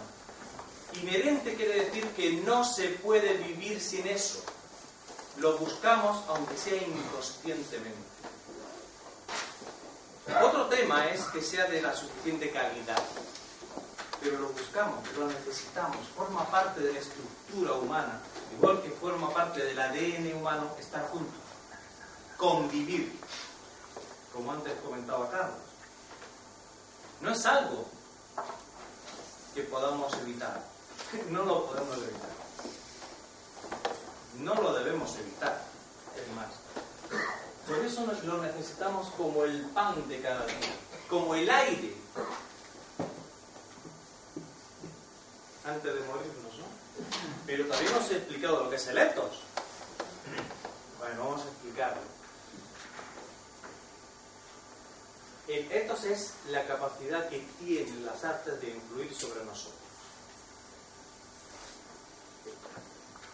Inherente 1.01 1.55
quiere 1.55 1.85
decir 1.85 2.05
que 2.09 2.33
no 2.45 2.63
se 2.63 2.89
puede 2.89 3.33
vivir 3.35 3.81
sin 3.81 4.07
eso. 4.07 4.43
Lo 5.37 5.57
buscamos 5.57 6.23
aunque 6.29 6.57
sea 6.57 6.75
inconscientemente. 6.75 8.11
Otro 10.71 10.83
tema 10.83 11.05
es 11.09 11.19
que 11.23 11.41
sea 11.41 11.65
de 11.65 11.81
la 11.81 11.93
suficiente 11.93 12.49
calidad. 12.49 13.03
pero 14.21 14.39
lo 14.39 14.47
buscamos, 14.53 15.05
lo 15.17 15.27
necesitamos, 15.27 15.97
forma 16.15 16.49
parte 16.49 16.79
de 16.79 16.93
la 16.93 16.99
estructura 16.99 17.73
humana, 17.73 18.21
igual 18.57 18.81
que 18.81 18.89
forma 18.91 19.33
parte 19.33 19.65
del 19.65 19.77
ADN 19.77 20.33
humano 20.33 20.73
estar 20.79 21.09
juntos, 21.09 21.35
convivir, 22.37 23.19
como 24.31 24.53
antes 24.53 24.71
comentaba 24.81 25.29
Carlos. 25.29 25.59
No 27.19 27.31
es 27.31 27.45
algo 27.45 27.85
que 29.53 29.63
podamos 29.63 30.13
evitar, 30.19 30.63
no 31.31 31.43
lo 31.43 31.65
podemos 31.65 31.97
evitar, 31.97 32.31
no 34.39 34.55
lo 34.55 34.73
debemos 34.75 35.17
evitar, 35.17 35.63
es 36.15 36.33
más. 36.33 36.70
Por 37.71 37.85
eso 37.85 38.05
lo 38.25 38.43
necesitamos 38.43 39.07
como 39.11 39.45
el 39.45 39.61
pan 39.67 40.05
de 40.09 40.21
cada 40.21 40.45
día, 40.45 40.75
como 41.09 41.33
el 41.35 41.49
aire 41.49 41.95
antes 45.63 45.93
de 45.93 45.99
morirnos, 46.01 46.57
¿no? 46.57 46.65
Pero 47.45 47.63
os 47.71 48.11
he 48.11 48.17
explicado 48.17 48.65
lo 48.65 48.69
que 48.69 48.75
es 48.75 48.87
el 48.87 48.97
etos. 48.97 49.39
Bueno, 50.99 51.23
vamos 51.23 51.45
a 51.45 51.47
explicarlo. 51.47 52.01
El 55.47 55.71
etos 55.71 56.03
es 56.03 56.33
la 56.49 56.65
capacidad 56.65 57.29
que 57.29 57.39
tienen 57.57 58.05
las 58.05 58.21
artes 58.25 58.59
de 58.59 58.71
influir 58.71 59.15
sobre 59.15 59.45
nosotros. 59.45 59.79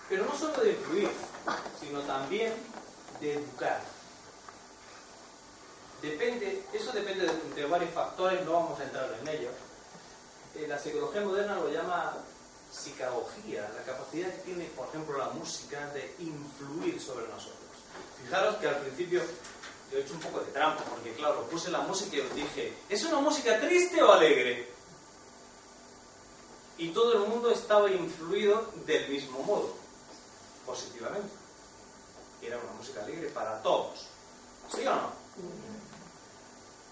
Pero 0.07 0.25
no 0.25 0.37
solo 0.37 0.61
de 0.61 0.73
influir, 0.73 1.09
sino 1.79 2.01
también 2.01 2.53
de 3.19 3.33
educar. 3.33 3.96
Depende, 6.01 6.63
eso 6.73 6.91
depende 6.91 7.27
de, 7.55 7.65
varios 7.65 7.91
factores, 7.91 8.45
no 8.45 8.53
vamos 8.53 8.79
a 8.79 8.83
entrar 8.83 9.11
en 9.19 9.27
ellos 9.27 9.53
eh, 10.57 10.67
la 10.67 10.79
psicología 10.79 11.21
moderna 11.21 11.55
lo 11.55 11.69
llama 11.69 12.17
psicagogía, 12.71 13.69
la 13.75 13.83
capacidad 13.83 14.33
que 14.33 14.41
tiene, 14.41 14.65
por 14.75 14.87
ejemplo, 14.87 15.17
la 15.17 15.29
música 15.29 15.87
de 15.93 16.15
influir 16.19 16.99
sobre 16.99 17.27
nosotros. 17.27 17.57
Fijaros 18.23 18.55
que 18.55 18.67
al 18.67 18.77
principio 18.77 19.21
yo 19.91 19.97
he 19.97 20.01
hecho 20.01 20.13
un 20.13 20.19
poco 20.19 20.39
de 20.39 20.51
trampa, 20.51 20.83
porque 20.83 21.13
claro, 21.13 21.47
puse 21.49 21.69
la 21.69 21.81
música 21.81 22.17
y 22.17 22.21
os 22.21 22.33
dije, 22.33 22.73
¿es 22.89 23.03
una 23.05 23.19
música 23.19 23.59
triste 23.59 24.01
o 24.01 24.11
alegre? 24.11 24.67
Y 26.79 26.89
todo 26.89 27.13
el 27.13 27.29
mundo 27.29 27.51
estaba 27.51 27.89
influido 27.91 28.71
del 28.85 29.09
mismo 29.09 29.43
modo, 29.43 29.75
positivamente. 30.65 31.33
Era 32.41 32.57
una 32.57 32.71
música 32.73 33.03
alegre 33.03 33.29
para 33.29 33.61
todos. 33.61 34.07
¿Sí 34.73 34.85
o 34.85 34.95
no? 34.95 35.11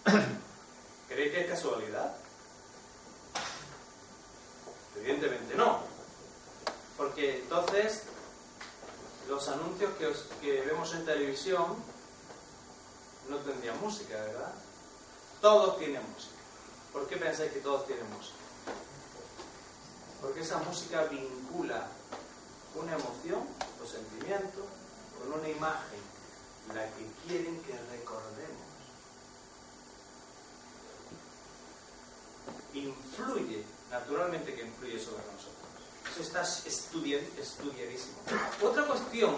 ¿Creéis 1.10 1.32
que 1.32 1.42
es 1.42 1.50
casualidad? 1.50 2.16
Evidentemente 4.98 5.56
no. 5.56 5.80
Porque 6.98 7.40
entonces 7.40 8.04
los 9.28 9.48
anuncios 9.50 9.92
que, 10.42 10.62
vemos 10.62 10.94
en 10.94 11.06
televisión 11.06 11.76
no 13.30 13.38
tendrían 13.38 13.80
música, 13.82 14.16
¿verdad? 14.16 14.54
Todos 15.42 15.80
tienen 15.80 16.02
música. 16.14 16.36
¿Por 16.94 17.08
qué 17.08 17.18
pensáis 17.18 17.52
que 17.52 17.60
todos 17.60 17.86
tienen 17.88 18.10
música? 18.12 18.38
Porque 20.22 20.42
esa 20.42 20.60
música 20.60 21.04
vincula 21.06 21.88
una 22.76 22.94
emoción 22.94 23.42
o 23.84 23.86
sentimiento 23.86 24.66
con 25.18 25.40
una 25.40 25.50
imagen, 25.50 26.00
la 26.74 26.86
que 26.92 27.06
quieren 27.28 27.62
que 27.64 27.74
recordemos. 27.92 28.65
Influye 32.74 33.64
naturalmente 33.90 34.54
que 34.54 34.64
influye 34.64 35.00
sobre 35.00 35.24
nosotros. 35.32 35.56
Eso 36.12 36.22
está 36.22 36.42
estudiadísimo. 36.42 38.18
Otra 38.62 38.86
cuestión 38.86 39.36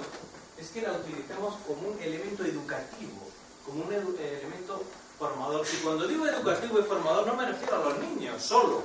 es 0.58 0.70
que 0.70 0.82
la 0.82 0.94
utilicemos 0.94 1.56
como 1.68 1.90
un 1.90 2.02
elemento 2.02 2.44
educativo, 2.44 3.30
como 3.66 3.86
un 3.86 3.94
elemento 3.94 4.84
formador. 5.18 5.66
Y 5.72 5.78
cuando 5.78 6.08
digo 6.08 6.28
educativo 6.28 6.80
y 6.80 6.84
formador 6.84 7.28
no 7.28 7.36
me 7.36 7.46
refiero 7.46 7.76
a 7.76 7.90
los 7.90 8.00
niños 8.00 8.42
solo, 8.42 8.84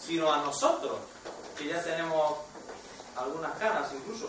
sino 0.00 0.32
a 0.32 0.38
nosotros, 0.38 0.98
que 1.56 1.68
ya 1.68 1.82
tenemos 1.82 2.38
algunas 3.16 3.58
ganas 3.58 3.92
incluso. 3.94 4.28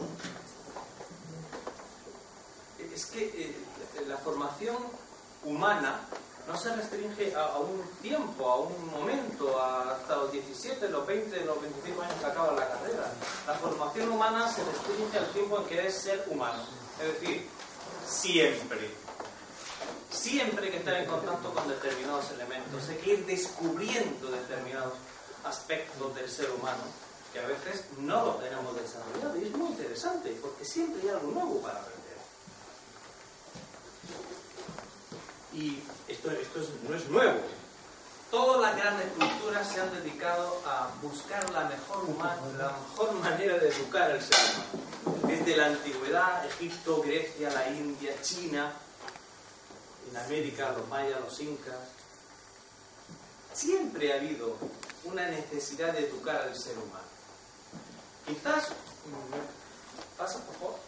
Es 2.93 3.05
que 3.07 3.25
eh, 3.25 3.55
la 4.07 4.17
formación 4.17 4.77
humana 5.43 5.99
no 6.47 6.58
se 6.58 6.75
restringe 6.75 7.36
a, 7.36 7.58
un 7.58 7.81
tiempo, 8.01 8.49
a 8.49 8.60
un 8.60 8.91
momento, 8.91 9.60
hasta 9.60 10.15
los 10.17 10.31
17, 10.31 10.89
los 10.89 11.05
20, 11.08 11.45
los 11.45 11.62
25 11.62 12.01
años 12.01 12.15
que 12.19 12.25
acaba 12.25 12.53
la 12.53 12.67
carrera. 12.67 13.12
La 13.47 13.53
formación 13.55 14.12
humana 14.12 14.51
se 14.51 14.63
restringe 14.63 15.17
al 15.17 15.31
tiempo 15.31 15.60
en 15.60 15.65
que 15.65 15.88
es 15.88 15.95
ser 15.95 16.25
humano. 16.29 16.63
Es 17.01 17.19
decir, 17.19 17.47
siempre. 18.08 18.91
Siempre 20.12 20.71
que 20.71 20.77
estar 20.77 20.93
en 20.95 21.05
contacto 21.08 21.53
con 21.53 21.67
determinados 21.67 22.29
elementos. 22.31 22.89
Hay 22.89 22.97
que 22.97 23.13
ir 23.13 23.25
descubriendo 23.25 24.29
determinados 24.29 24.93
aspectos 25.43 26.15
del 26.15 26.29
ser 26.29 26.51
humano 26.51 26.84
que 27.34 27.39
a 27.39 27.47
veces 27.47 27.84
no 27.97 28.25
lo 28.25 28.36
tenemos 28.36 28.73
desarrollado. 28.75 29.38
Y 29.38 29.45
es 29.45 29.51
muy 29.51 29.69
interesante 29.69 30.38
porque 30.41 30.63
siempre 30.63 31.01
hay 31.01 31.10
algo 31.10 31.31
nuevo 31.31 31.62
para 31.62 31.79
aprender. 31.79 31.94
Y 35.55 35.81
esto, 36.07 36.31
esto 36.31 36.59
no 36.87 36.95
es 36.95 37.07
nuevo. 37.07 37.39
Todas 38.29 38.61
las 38.61 38.75
grandes 38.75 39.07
culturas 39.13 39.71
se 39.71 39.79
han 39.79 39.93
dedicado 39.93 40.61
a 40.65 40.89
buscar 41.01 41.49
la 41.51 41.65
mejor, 41.65 42.09
la 42.57 42.77
mejor 42.89 43.13
manera 43.13 43.57
de 43.57 43.69
educar 43.69 44.11
al 44.11 44.21
ser 44.21 44.35
humano. 44.35 45.27
Desde 45.27 45.55
la 45.55 45.67
antigüedad, 45.67 46.45
Egipto, 46.45 47.01
Grecia, 47.01 47.49
la 47.51 47.69
India, 47.69 48.13
China, 48.21 48.73
en 50.09 50.17
América, 50.17 50.73
los 50.77 50.87
mayas, 50.89 51.21
los 51.21 51.39
incas. 51.39 51.77
Siempre 53.53 54.11
ha 54.11 54.17
habido 54.17 54.57
una 55.05 55.27
necesidad 55.29 55.93
de 55.93 56.07
educar 56.07 56.41
al 56.41 56.55
ser 56.55 56.77
humano. 56.77 57.05
Quizás, 58.27 58.69
pasa 60.17 60.39
por 60.45 60.55
favor, 60.55 60.79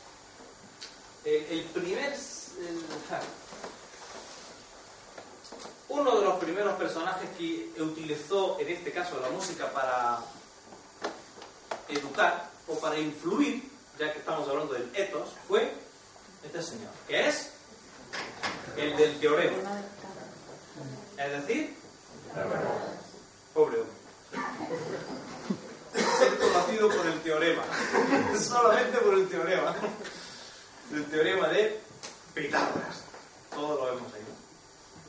el, 1.23 1.63
primer, 1.65 2.17
uno 5.89 6.19
de 6.19 6.25
los 6.25 6.35
primeros 6.35 6.73
personajes 6.75 7.29
que 7.37 7.71
utilizó, 7.81 8.59
en 8.59 8.69
este 8.69 8.91
caso, 8.91 9.19
la 9.19 9.29
música 9.29 9.71
para 9.71 10.19
educar 11.87 12.49
o 12.67 12.77
para 12.79 12.99
influir, 12.99 13.63
ya 13.97 14.11
que 14.11 14.19
estamos 14.19 14.47
hablando 14.49 14.73
del 14.73 14.89
ethos, 14.93 15.29
fue 15.47 15.73
este 16.43 16.61
señor, 16.61 16.91
que 17.07 17.27
es 17.27 17.51
el 18.75 18.95
del 18.97 19.19
teorema. 19.19 19.57
Es 21.17 21.31
decir, 21.31 21.75
pobre 23.53 23.81
hombre. 23.81 23.97
Conocido 26.39 26.89
por 26.89 27.05
el 27.07 27.19
teorema. 27.21 27.63
Solamente 28.39 28.97
por 28.99 29.13
el 29.15 29.27
teorema. 29.27 29.75
El 30.93 31.05
teorema 31.05 31.47
de 31.49 31.79
Pitágoras. 32.33 33.03
Todos 33.51 33.79
lo 33.79 33.95
vemos 33.95 34.13
ahí. 34.13 34.16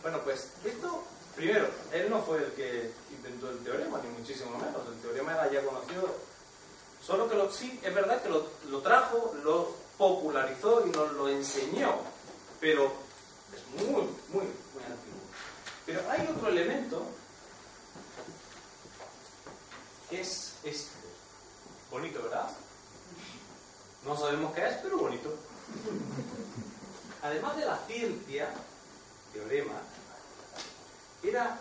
Bueno, 0.02 0.20
pues 0.22 0.48
esto, 0.64 1.04
primero, 1.34 1.68
él 1.92 2.08
no 2.08 2.22
fue 2.22 2.38
el 2.38 2.52
que 2.52 2.90
inventó 3.10 3.50
el 3.50 3.58
teorema, 3.58 4.00
ni 4.02 4.10
muchísimo 4.10 4.50
menos. 4.52 4.86
El 4.86 5.00
teorema 5.00 5.32
era 5.32 5.50
ya 5.50 5.64
conocido. 5.64 6.14
Solo 7.04 7.28
que 7.28 7.36
lo, 7.36 7.50
sí, 7.50 7.80
es 7.82 7.94
verdad 7.94 8.22
que 8.22 8.28
lo, 8.28 8.80
trajo, 8.80 9.34
lo 9.42 9.74
popularizó 9.96 10.86
y 10.86 10.90
nos 10.90 11.12
lo 11.12 11.28
enseñó. 11.28 11.96
Pero 12.60 12.92
es 13.54 13.82
muy, 13.82 14.02
muy, 14.02 14.44
muy 14.44 14.84
antiguo. 14.84 15.20
Pero 15.86 16.02
hay 16.10 16.28
otro 16.28 16.48
elemento 16.48 17.02
que 20.10 20.20
es 20.20 20.54
este. 20.64 20.98
Bonito, 21.90 22.22
¿verdad? 22.22 22.50
No 24.04 24.16
sabemos 24.16 24.54
qué 24.54 24.66
es, 24.66 24.74
pero 24.82 24.98
bonito. 24.98 25.34
Además 27.22 27.56
de 27.56 27.64
la 27.64 27.78
ciencia, 27.86 28.50
era 31.22 31.58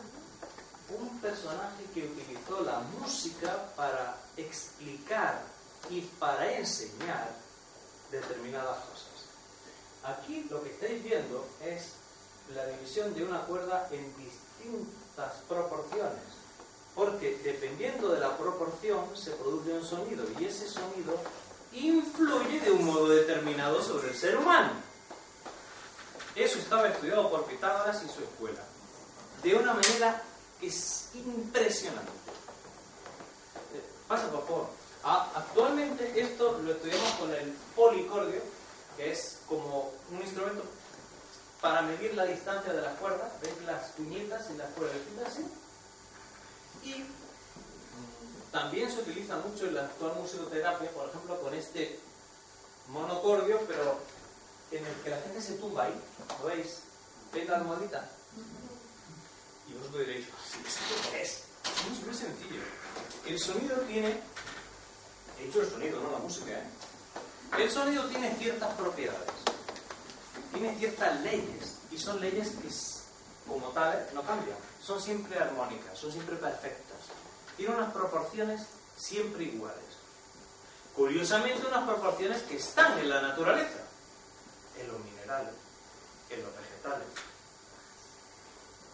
un 0.89 1.19
personaje 1.19 1.83
que 1.93 2.05
utilizó 2.05 2.61
la 2.61 2.79
música 2.99 3.73
para 3.75 4.17
explicar 4.37 5.43
y 5.89 6.01
para 6.01 6.57
enseñar 6.57 7.29
determinadas 8.11 8.79
cosas. 8.85 9.07
Aquí 10.03 10.47
lo 10.49 10.63
que 10.63 10.71
estáis 10.71 11.03
viendo 11.03 11.45
es 11.61 11.93
la 12.55 12.65
división 12.67 13.13
de 13.13 13.25
una 13.25 13.41
cuerda 13.41 13.89
en 13.91 14.13
distintas 14.15 15.33
proporciones, 15.49 16.23
porque 16.95 17.39
dependiendo 17.43 18.09
de 18.09 18.19
la 18.19 18.37
proporción 18.37 19.05
se 19.15 19.31
produce 19.31 19.73
un 19.73 19.85
sonido 19.85 20.25
y 20.39 20.45
ese 20.45 20.69
sonido 20.69 21.19
influye 21.73 22.61
de 22.61 22.71
un 22.71 22.85
modo 22.85 23.09
determinado 23.09 23.83
sobre 23.83 24.09
el 24.09 24.15
ser 24.15 24.37
humano. 24.37 24.86
Eso 26.37 26.59
estaba 26.59 26.87
estudiado 26.87 27.29
por 27.31 27.45
Pitágoras 27.45 28.03
y 28.03 28.07
su 28.09 28.23
escuela 28.23 28.61
de 29.41 29.55
una 29.55 29.73
manera 29.73 30.21
que 30.59 30.67
es 30.67 31.09
impresionante. 31.15 32.11
Pasa, 34.07 34.29
por 34.29 34.45
favor. 34.45 34.69
Ah, 35.03 35.31
actualmente 35.35 36.19
esto 36.19 36.59
lo 36.63 36.71
estudiamos 36.71 37.11
con 37.13 37.33
el 37.33 37.53
policordio, 37.75 38.41
que 38.95 39.11
es 39.11 39.39
como 39.47 39.91
un 40.11 40.21
instrumento 40.21 40.63
para 41.59 41.81
medir 41.81 42.13
la 42.13 42.25
distancia 42.25 42.71
de 42.71 42.81
las 42.81 42.95
cuerdas. 42.99 43.31
¿Veis 43.41 43.59
las 43.65 43.89
puñetas 43.91 44.45
y 44.53 44.57
las 44.57 44.69
cuerdas 44.73 44.97
así? 45.25 45.45
Y 46.83 47.03
también 48.51 48.91
se 48.91 49.01
utiliza 49.01 49.37
mucho 49.37 49.65
en 49.65 49.73
la 49.73 49.85
actual 49.85 50.13
musicoterapia, 50.21 50.91
por 50.91 51.09
ejemplo, 51.09 51.41
con 51.41 51.53
este 51.55 51.99
monocordio, 52.89 53.59
pero 53.67 53.97
en 54.71 54.85
el 54.85 54.93
que 55.03 55.09
la 55.09 55.21
gente 55.21 55.41
se 55.41 55.53
tumba 55.53 55.85
ahí. 55.85 56.01
¿Lo 56.41 56.47
veis? 56.47 56.79
¿Veis 57.33 57.49
la 57.49 57.57
almohadita? 57.57 58.09
Y 59.67 59.73
vosotros 59.73 60.07
diréis, 60.07 60.27
ah, 60.31 61.09
¿qué 61.11 61.21
es? 61.21 61.43
Es 61.63 62.05
muy 62.05 62.15
sencillo. 62.15 62.61
El 63.25 63.39
sonido 63.39 63.75
tiene, 63.81 64.19
he 65.39 65.45
dicho 65.45 65.61
el 65.61 65.69
sonido, 65.69 65.99
no 66.01 66.11
la 66.11 66.19
música, 66.19 66.51
¿eh? 66.51 66.63
El 67.57 67.71
sonido 67.71 68.05
tiene 68.05 68.35
ciertas 68.35 68.73
propiedades, 68.75 69.31
tiene 70.53 70.77
ciertas 70.77 71.21
leyes, 71.21 71.75
y 71.91 71.97
son 71.97 72.19
leyes 72.19 72.49
que 72.49 73.49
como 73.49 73.69
tales 73.69 74.13
no 74.13 74.21
cambian, 74.23 74.57
son 74.83 75.01
siempre 75.01 75.39
armónicas, 75.39 75.97
son 75.97 76.11
siempre 76.11 76.35
perfectas, 76.35 76.97
tiene 77.55 77.75
unas 77.75 77.93
proporciones 77.93 78.61
siempre 78.97 79.45
iguales. 79.45 79.81
Curiosamente 80.95 81.67
unas 81.67 81.87
proporciones 81.87 82.41
que 82.43 82.57
están 82.57 82.99
en 82.99 83.09
la 83.09 83.21
naturaleza, 83.21 83.86
en 84.79 84.87
los 84.87 84.99
minerales, 84.99 85.53
en 86.29 86.41
los 86.43 86.51
vegetales, 86.55 87.07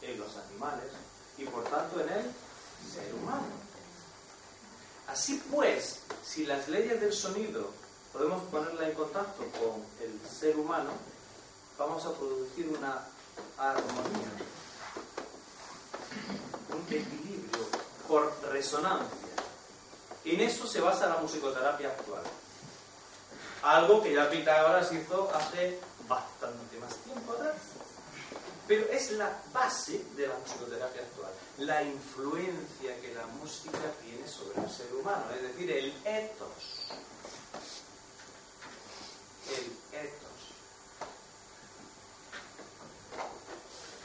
en 0.01 0.19
los 0.19 0.35
animales 0.37 0.91
y 1.37 1.45
por 1.45 1.63
tanto 1.65 1.99
en 2.01 2.09
el 2.09 2.31
ser 2.91 3.13
humano. 3.15 3.63
Así 5.07 5.41
pues, 5.51 5.99
si 6.25 6.45
las 6.45 6.67
leyes 6.67 6.99
del 6.99 7.13
sonido 7.13 7.71
podemos 8.11 8.43
ponerla 8.43 8.87
en 8.87 8.95
contacto 8.95 9.43
con 9.59 9.83
el 10.01 10.19
ser 10.29 10.57
humano, 10.57 10.91
vamos 11.77 12.05
a 12.05 12.13
producir 12.13 12.67
una 12.69 13.05
armonía, 13.57 14.31
un 16.69 16.93
equilibrio 16.93 17.67
por 18.07 18.33
resonancia. 18.51 19.09
En 20.25 20.39
eso 20.39 20.65
se 20.67 20.79
basa 20.79 21.07
la 21.07 21.17
musicoterapia 21.17 21.89
actual. 21.89 22.23
Algo 23.63 24.03
que 24.03 24.13
ya 24.13 24.29
Pitágoras 24.29 24.91
hizo 24.91 25.31
hace 25.33 25.79
bastante 26.07 26.77
más 26.79 26.95
tiempo 26.97 27.31
atrás. 27.31 27.55
Pero 28.67 28.85
es 28.91 29.11
la 29.11 29.41
base 29.53 30.03
de 30.15 30.27
la 30.27 30.35
musicoterapia 30.37 31.01
actual, 31.01 31.31
la 31.59 31.83
influencia 31.83 32.99
que 33.01 33.13
la 33.13 33.25
música 33.25 33.79
tiene 34.01 34.27
sobre 34.27 34.61
el 34.61 34.69
ser 34.69 34.93
humano, 34.93 35.25
es 35.35 35.41
decir, 35.41 35.71
el 35.71 35.93
ethos. 36.05 36.87
El 39.49 39.99
ethos. 39.99 40.23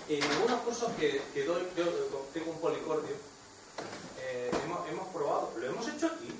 En 0.09 0.23
algunos 0.23 0.61
cursos 0.63 0.91
que, 0.99 1.45
doy, 1.45 1.69
yo 1.77 1.85
tengo 2.33 2.51
un 2.51 2.61
policordio, 2.61 3.15
eh, 4.21 4.51
hemos, 4.89 5.09
probado, 5.09 5.53
lo 5.57 5.67
hemos 5.67 5.87
hecho 5.89 6.07
aquí. 6.07 6.35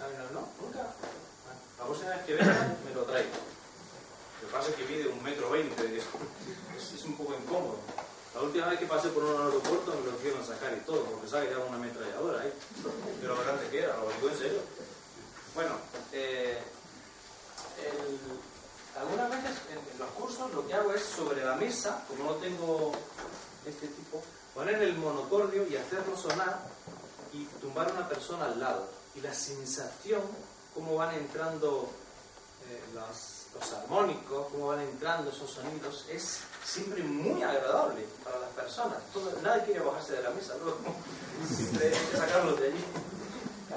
Ah, 0.00 0.08
no, 0.32 0.48
nunca. 0.60 0.80
Ah, 0.80 1.54
la 1.78 1.79
próxima 1.90 2.14
vez 2.14 2.24
que 2.24 2.34
venga 2.34 2.76
me 2.86 2.94
lo 2.94 3.02
traigo. 3.02 3.34
Lo 4.40 4.46
que 4.46 4.54
pasa 4.54 4.70
es 4.70 4.76
que 4.76 4.84
mide 4.86 5.08
un 5.08 5.22
metro 5.22 5.50
veinte, 5.50 5.98
es, 5.98 7.04
un 7.04 7.16
poco 7.16 7.34
incómodo. 7.34 7.78
La 8.32 8.42
última 8.42 8.68
vez 8.68 8.78
que 8.78 8.86
pasé 8.86 9.08
por 9.08 9.24
un 9.24 9.42
aeropuerto 9.42 9.92
me 9.98 10.12
lo 10.12 10.16
quiero 10.18 10.38
sacar 10.44 10.72
y 10.72 10.86
todo, 10.86 11.02
porque 11.04 11.28
sabe 11.28 11.46
que 11.46 11.54
era 11.54 11.64
una 11.64 11.76
ametralladora 11.76 12.42
ahí. 12.42 12.52
Pero 13.20 13.34
lo 13.34 13.42
grande 13.42 13.68
que 13.68 13.82
era, 13.82 13.96
lo 13.96 14.08
digo 14.08 14.28
en 14.30 14.38
serio. 14.38 14.60
Bueno, 15.54 15.74
eh, 16.12 16.62
algunas 18.96 19.30
veces 19.30 19.58
en, 19.72 19.98
los 19.98 20.10
cursos 20.10 20.54
lo 20.54 20.66
que 20.68 20.74
hago 20.74 20.94
es 20.94 21.02
sobre 21.02 21.44
la 21.44 21.56
mesa, 21.56 22.04
como 22.06 22.24
no 22.24 22.34
tengo 22.36 22.92
este 23.66 23.88
tipo, 23.88 24.22
poner 24.54 24.80
el 24.80 24.96
monocordio 24.96 25.66
y 25.66 25.76
hacerlo 25.76 26.16
sonar 26.16 26.68
y 27.32 27.44
tumbar 27.60 27.90
a 27.90 27.94
una 27.94 28.08
persona 28.08 28.44
al 28.44 28.60
lado. 28.60 28.88
Y 29.16 29.20
la 29.20 29.34
sensación, 29.34 30.22
cómo 30.74 30.96
van 30.96 31.14
entrando 31.14 31.90
eh, 32.68 32.80
los, 32.94 33.72
armónicos, 33.72 34.48
cómo 34.52 34.68
van 34.68 34.80
entrando 34.80 35.30
esos 35.30 35.50
sonidos, 35.50 36.06
es 36.08 36.40
siempre 36.64 37.02
muy 37.02 37.42
agradable 37.42 38.06
para 38.24 38.38
las 38.38 38.50
personas. 38.50 38.98
nadie 39.42 39.64
quiere 39.64 39.80
bajarse 39.80 40.14
de 40.14 40.22
la 40.22 40.30
mesa 40.30 40.54
luego, 40.62 40.78
siempre 41.54 41.92
sacarlos 42.16 42.60
de 42.60 42.66
allí. 42.68 42.84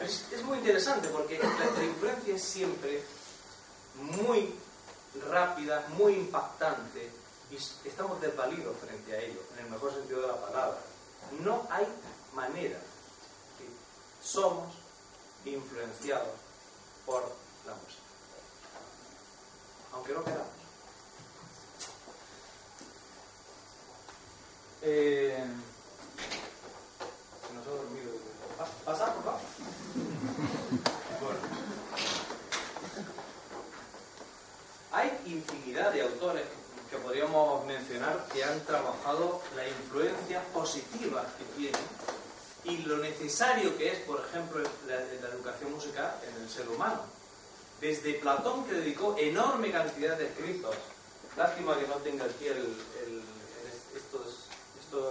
Es, 0.01 0.43
muy 0.43 0.57
interesante 0.59 1.07
porque 1.09 1.39
la, 1.39 1.83
influencia 1.83 2.35
es 2.35 2.43
siempre 2.43 3.03
muy 3.95 4.53
rápida, 5.29 5.85
muy 5.97 6.13
impactante 6.13 7.11
y 7.51 7.87
estamos 7.87 8.19
desvalidos 8.21 8.75
frente 8.77 9.13
a 9.13 9.19
ello, 9.19 9.41
en 9.57 9.65
el 9.65 9.71
mejor 9.71 9.93
sentido 9.93 10.21
de 10.21 10.27
la 10.27 10.41
palabra. 10.41 10.77
No 11.41 11.67
hay 11.69 11.87
manera 12.33 12.79
somos 14.23 14.73
influenciados 15.45 16.29
por 17.05 17.21
la 17.65 17.73
música. 17.75 18.01
Aunque 19.93 20.13
no 20.13 20.23
queramos. 20.23 20.47
Eh, 24.81 25.45
se 27.47 27.53
nos 27.53 27.67
ha 27.67 27.69
dormido. 27.69 28.11
¿Pasa, 28.85 29.13
por 29.13 29.23
favor? 29.23 29.39
Bueno. 31.21 31.39
Hay 34.91 35.21
infinidad 35.25 35.91
de 35.93 36.01
autores 36.01 36.43
que 36.89 36.97
podríamos 36.97 37.65
mencionar 37.65 38.27
que 38.31 38.43
han 38.43 38.59
trabajado 38.65 39.41
la 39.55 39.67
influencia 39.67 40.43
positiva 40.53 41.25
que 41.37 41.45
tiene 41.55 41.79
y 42.65 42.77
lo 42.83 42.97
necesario 43.33 43.75
que 43.79 43.91
es, 43.91 43.97
por 44.01 44.23
ejemplo, 44.23 44.61
la, 44.87 45.29
educación 45.29 45.71
musical 45.71 46.19
en 46.29 46.43
el 46.43 46.47
ser 46.47 46.69
humano. 46.69 47.01
Desde 47.81 48.13
Platón, 48.13 48.63
que 48.65 48.75
dedicó 48.75 49.15
enorme 49.17 49.71
cantidad 49.71 50.15
de 50.15 50.27
escritos, 50.27 50.75
lástima 51.35 51.75
que 51.79 51.87
no 51.87 51.95
tenga 51.95 52.25
aquí 52.25 52.45
el, 52.45 52.57
el, 52.57 53.23
estos, 53.95 54.49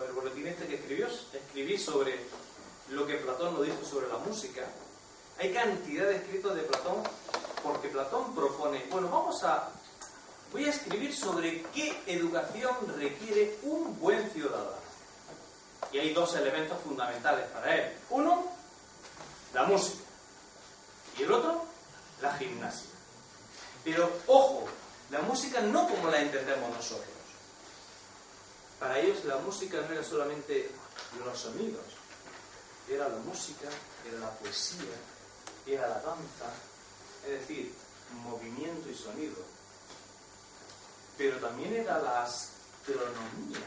el 0.07 0.13
boletín 0.13 0.47
este 0.47 0.69
que 0.69 0.77
escribió, 0.77 1.09
escribí 1.09 1.77
sobre 1.77 2.21
lo 2.91 3.05
que 3.09 3.17
Platón 3.17 3.55
nos 3.55 3.67
dijo 3.67 3.85
sobre 3.85 4.07
la 4.07 4.19
música. 4.19 4.69
Hay 5.41 5.53
cantidad 5.53 6.07
de 6.07 6.17
escritos 6.17 6.55
de 6.55 6.63
Platón 6.63 7.03
porque 7.61 7.89
Platón 7.89 8.37
propone, 8.37 8.85
bueno, 8.89 9.09
vamos 9.11 9.43
a, 9.43 9.69
voy 10.53 10.67
a 10.67 10.71
escribir 10.71 11.13
sobre 11.13 11.63
qué 11.75 12.01
educación 12.07 12.77
requiere 12.97 13.59
un 13.65 13.99
buen 13.99 14.31
ciudadano. 14.31 14.82
Y 15.90 15.99
hay 15.99 16.14
dos 16.14 16.35
elementos 16.37 16.79
fundamentales 16.83 17.47
para 17.51 17.75
él. 17.75 17.99
Uno, 18.11 18.47
la 19.53 19.64
música. 19.64 20.05
Y 21.18 21.23
el 21.23 21.33
otro, 21.33 21.66
la 22.21 22.33
gimnasia. 22.35 22.90
Pero 23.85 24.11
ojo, 24.27 24.68
la 25.11 25.21
música 25.21 25.61
no 25.61 25.88
como 25.88 26.09
la 26.09 26.21
entendemos 26.21 26.71
nosotros. 26.71 27.09
Para 28.79 28.99
ellos 28.99 29.25
la 29.25 29.37
música 29.38 29.81
no 29.81 29.92
era 29.92 30.03
solamente 30.03 30.71
los 31.25 31.38
sonidos, 31.38 31.85
era 32.88 33.09
la 33.09 33.18
música, 33.18 33.68
era 34.09 34.18
la 34.18 34.31
poesía, 34.31 34.97
era 35.66 35.87
la 35.88 36.01
danza, 36.01 36.53
es 37.25 37.40
decir, 37.40 37.75
movimiento 38.25 38.88
y 38.88 38.95
sonido. 38.95 39.37
Pero 41.16 41.37
también 41.38 41.75
era 41.75 41.99
la 41.99 42.25
astronomía 42.25 43.61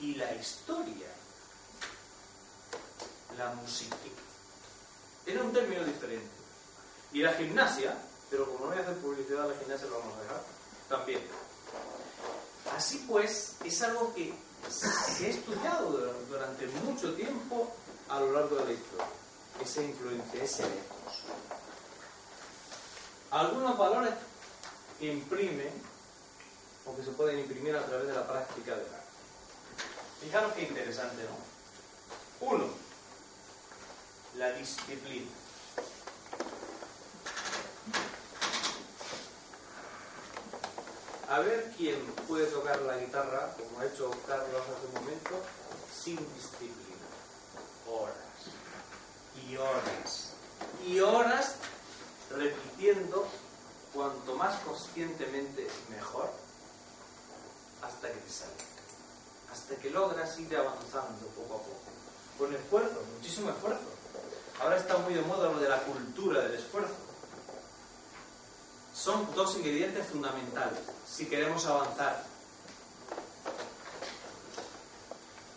y 0.00 0.14
la 0.14 0.34
historia 0.34 1.06
la 3.36 3.54
música. 3.54 3.96
Era 5.26 5.42
un 5.42 5.52
término 5.52 5.84
diferente. 5.84 6.28
Y 7.12 7.22
la 7.22 7.32
gimnasia, 7.34 7.96
pero 8.30 8.46
como 8.46 8.66
no 8.66 8.66
voy 8.70 8.78
a 8.78 8.82
hacer 8.82 8.96
publicidad 8.98 9.44
a 9.44 9.48
la 9.48 9.58
gimnasia, 9.58 9.88
lo 9.88 9.98
vamos 9.98 10.16
a 10.16 10.22
dejar, 10.22 10.42
también. 10.88 11.20
Así 12.76 13.04
pues, 13.08 13.56
es 13.64 13.82
algo 13.82 14.14
que 14.14 14.34
se 14.70 15.26
ha 15.26 15.28
estudiado 15.28 15.90
durante 16.28 16.66
mucho 16.84 17.14
tiempo 17.14 17.72
a 18.08 18.20
lo 18.20 18.32
largo 18.32 18.56
de 18.56 18.64
la 18.64 18.72
historia. 18.72 19.06
Esa 19.62 19.82
influencia, 19.82 20.42
ese. 20.42 20.64
Algunos 23.30 23.76
valores 23.78 24.12
que 24.98 25.12
imprimen, 25.12 25.72
o 26.84 26.96
que 26.96 27.02
se 27.02 27.10
pueden 27.10 27.40
imprimir 27.40 27.74
a 27.76 27.84
través 27.84 28.06
de 28.06 28.14
la 28.14 28.26
práctica 28.26 28.72
del 28.72 28.86
arte. 28.86 29.06
Fijaros 30.20 30.52
qué 30.54 30.62
interesante, 30.62 31.22
¿no? 31.24 32.48
Uno, 32.48 32.68
la 34.38 34.52
disciplina. 34.52 35.30
A 41.28 41.40
ver 41.40 41.72
quién 41.76 42.00
puede 42.28 42.46
tocar 42.46 42.80
la 42.82 42.98
guitarra, 42.98 43.54
como 43.58 43.80
ha 43.80 43.86
hecho 43.86 44.10
Carlos 44.26 44.62
hace 44.62 44.86
un 44.86 44.94
momento, 44.94 45.42
sin 45.92 46.16
disciplina. 46.34 46.74
Horas 47.90 48.14
y 49.48 49.56
horas 49.56 50.32
y 50.86 51.00
horas 51.00 51.54
repitiendo 52.30 53.26
cuanto 53.92 54.34
más 54.36 54.60
conscientemente 54.60 55.68
mejor 55.90 56.30
hasta 57.82 58.08
que 58.08 58.18
te 58.18 58.30
sale. 58.30 58.52
Hasta 59.50 59.76
que 59.76 59.90
logras 59.90 60.38
ir 60.38 60.54
avanzando 60.56 61.26
poco 61.28 61.54
a 61.54 61.58
poco. 61.58 61.80
Con 62.38 62.54
esfuerzo, 62.54 63.02
muchísimo 63.16 63.50
esfuerzo. 63.50 63.95
Ahora 64.60 64.76
está 64.76 64.96
muy 64.98 65.14
de 65.14 65.22
moda 65.22 65.50
lo 65.50 65.58
de 65.58 65.68
la 65.68 65.82
cultura 65.82 66.40
del 66.42 66.54
esfuerzo. 66.54 66.94
Son 68.94 69.34
dos 69.34 69.56
ingredientes 69.56 70.06
fundamentales 70.06 70.80
si 71.06 71.26
queremos 71.26 71.64
avanzar. 71.66 72.24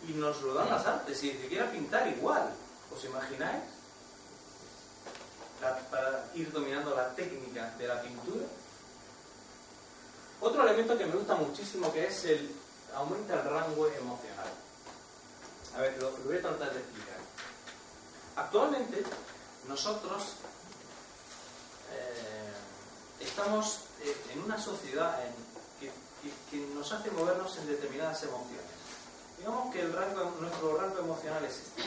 Y 0.08 0.12
nos 0.12 0.40
lo 0.42 0.54
dan 0.54 0.70
las 0.70 0.86
artes, 0.86 1.18
si 1.18 1.30
se 1.32 1.48
quiera 1.48 1.70
pintar 1.70 2.08
igual. 2.08 2.50
¿Os 2.94 3.04
imagináis? 3.04 3.62
para 5.90 6.24
ir 6.34 6.50
dominando 6.52 6.96
la 6.96 7.14
técnica 7.14 7.74
de 7.76 7.86
la 7.86 8.00
pintura. 8.00 8.46
Otro 10.40 10.66
elemento 10.66 10.96
que 10.96 11.04
me 11.04 11.16
gusta 11.16 11.34
muchísimo 11.34 11.92
que 11.92 12.06
es 12.06 12.24
el 12.24 12.50
aumenta 12.94 13.34
el 13.34 13.44
rango 13.44 13.86
emocional. 13.88 14.48
A 15.76 15.80
ver, 15.82 16.00
lo, 16.00 16.10
voy 16.24 16.38
a 16.38 16.40
tratar 16.40 16.72
de 16.72 16.80
explicar. 16.80 17.09
Actualmente 18.50 19.04
nosotros 19.68 20.24
eh, 21.92 22.50
estamos 23.20 23.82
eh, 24.02 24.16
en 24.32 24.42
una 24.42 24.60
sociedad 24.60 25.20
que, 25.78 25.92
nos 26.74 26.90
hace 26.90 27.12
movernos 27.12 27.56
en 27.58 27.68
determinadas 27.68 28.24
emociones. 28.24 28.66
Digamos 29.38 29.72
que 29.72 29.82
el 29.82 29.92
rango, 29.92 30.32
nuestro 30.40 30.76
rango 30.76 30.98
emocional 30.98 31.44
es 31.44 31.58
este. 31.58 31.82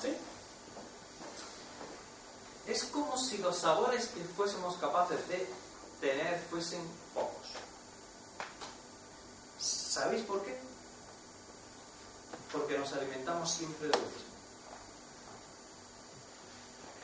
¿Sí? 0.00 0.16
Es 2.66 2.84
como 2.84 3.18
si 3.18 3.36
los 3.36 3.58
sabores 3.58 4.06
que 4.08 4.24
fuésemos 4.24 4.76
capaces 4.76 5.28
de 5.28 5.46
tener 6.00 6.40
fuesen 6.48 6.80
pocos. 7.12 7.48
¿Sabéis 9.58 10.22
por 10.22 10.42
qué? 10.42 10.58
Porque 12.50 12.78
nos 12.78 12.90
alimentamos 12.94 13.50
siempre 13.50 13.88
de 13.88 13.98
lo 13.98 14.04
mismo. 14.06 14.33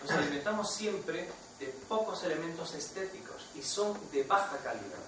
Nos 0.02 0.10
alimentamos 0.12 0.72
siempre 0.72 1.28
de 1.58 1.66
pocos 1.88 2.22
elementos 2.24 2.72
estéticos 2.74 3.46
y 3.54 3.62
son 3.62 3.98
de 4.10 4.24
baja 4.24 4.56
calidad. 4.58 4.98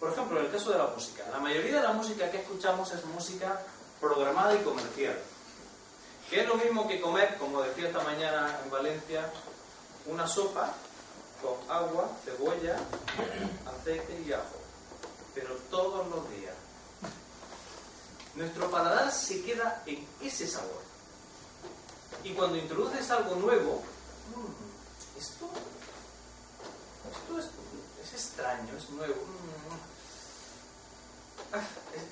Por 0.00 0.12
ejemplo, 0.12 0.38
en 0.38 0.46
el 0.46 0.52
caso 0.52 0.70
de 0.70 0.78
la 0.78 0.86
música, 0.86 1.24
la 1.30 1.38
mayoría 1.38 1.76
de 1.76 1.82
la 1.82 1.92
música 1.92 2.30
que 2.30 2.38
escuchamos 2.38 2.90
es 2.92 3.04
música 3.06 3.60
programada 4.00 4.54
y 4.54 4.62
comercial. 4.62 5.18
Que 6.28 6.40
es 6.40 6.48
lo 6.48 6.56
mismo 6.56 6.88
que 6.88 7.00
comer, 7.00 7.36
como 7.38 7.62
decía 7.62 7.88
esta 7.88 8.02
mañana 8.02 8.58
en 8.64 8.70
Valencia, 8.70 9.30
una 10.06 10.26
sopa 10.26 10.74
con 11.40 11.70
agua, 11.70 12.10
cebolla, 12.24 12.76
aceite 13.66 14.22
y 14.26 14.32
ajo. 14.32 14.58
Pero 15.34 15.54
todos 15.70 16.06
los 16.08 16.30
días. 16.30 16.54
Nuestro 18.34 18.70
paladar 18.70 19.12
se 19.12 19.42
queda 19.42 19.82
en 19.86 20.06
ese 20.20 20.46
sabor. 20.46 20.82
Y 22.22 22.32
cuando 22.32 22.56
introduces 22.56 23.10
algo 23.10 23.34
nuevo, 23.36 23.82
esto, 25.18 25.48
esto 27.10 27.38
es, 27.38 28.12
extraño, 28.12 28.76
es 28.76 28.90
nuevo. 28.90 29.14
Mm, 29.14 29.74
ah, 31.54 31.62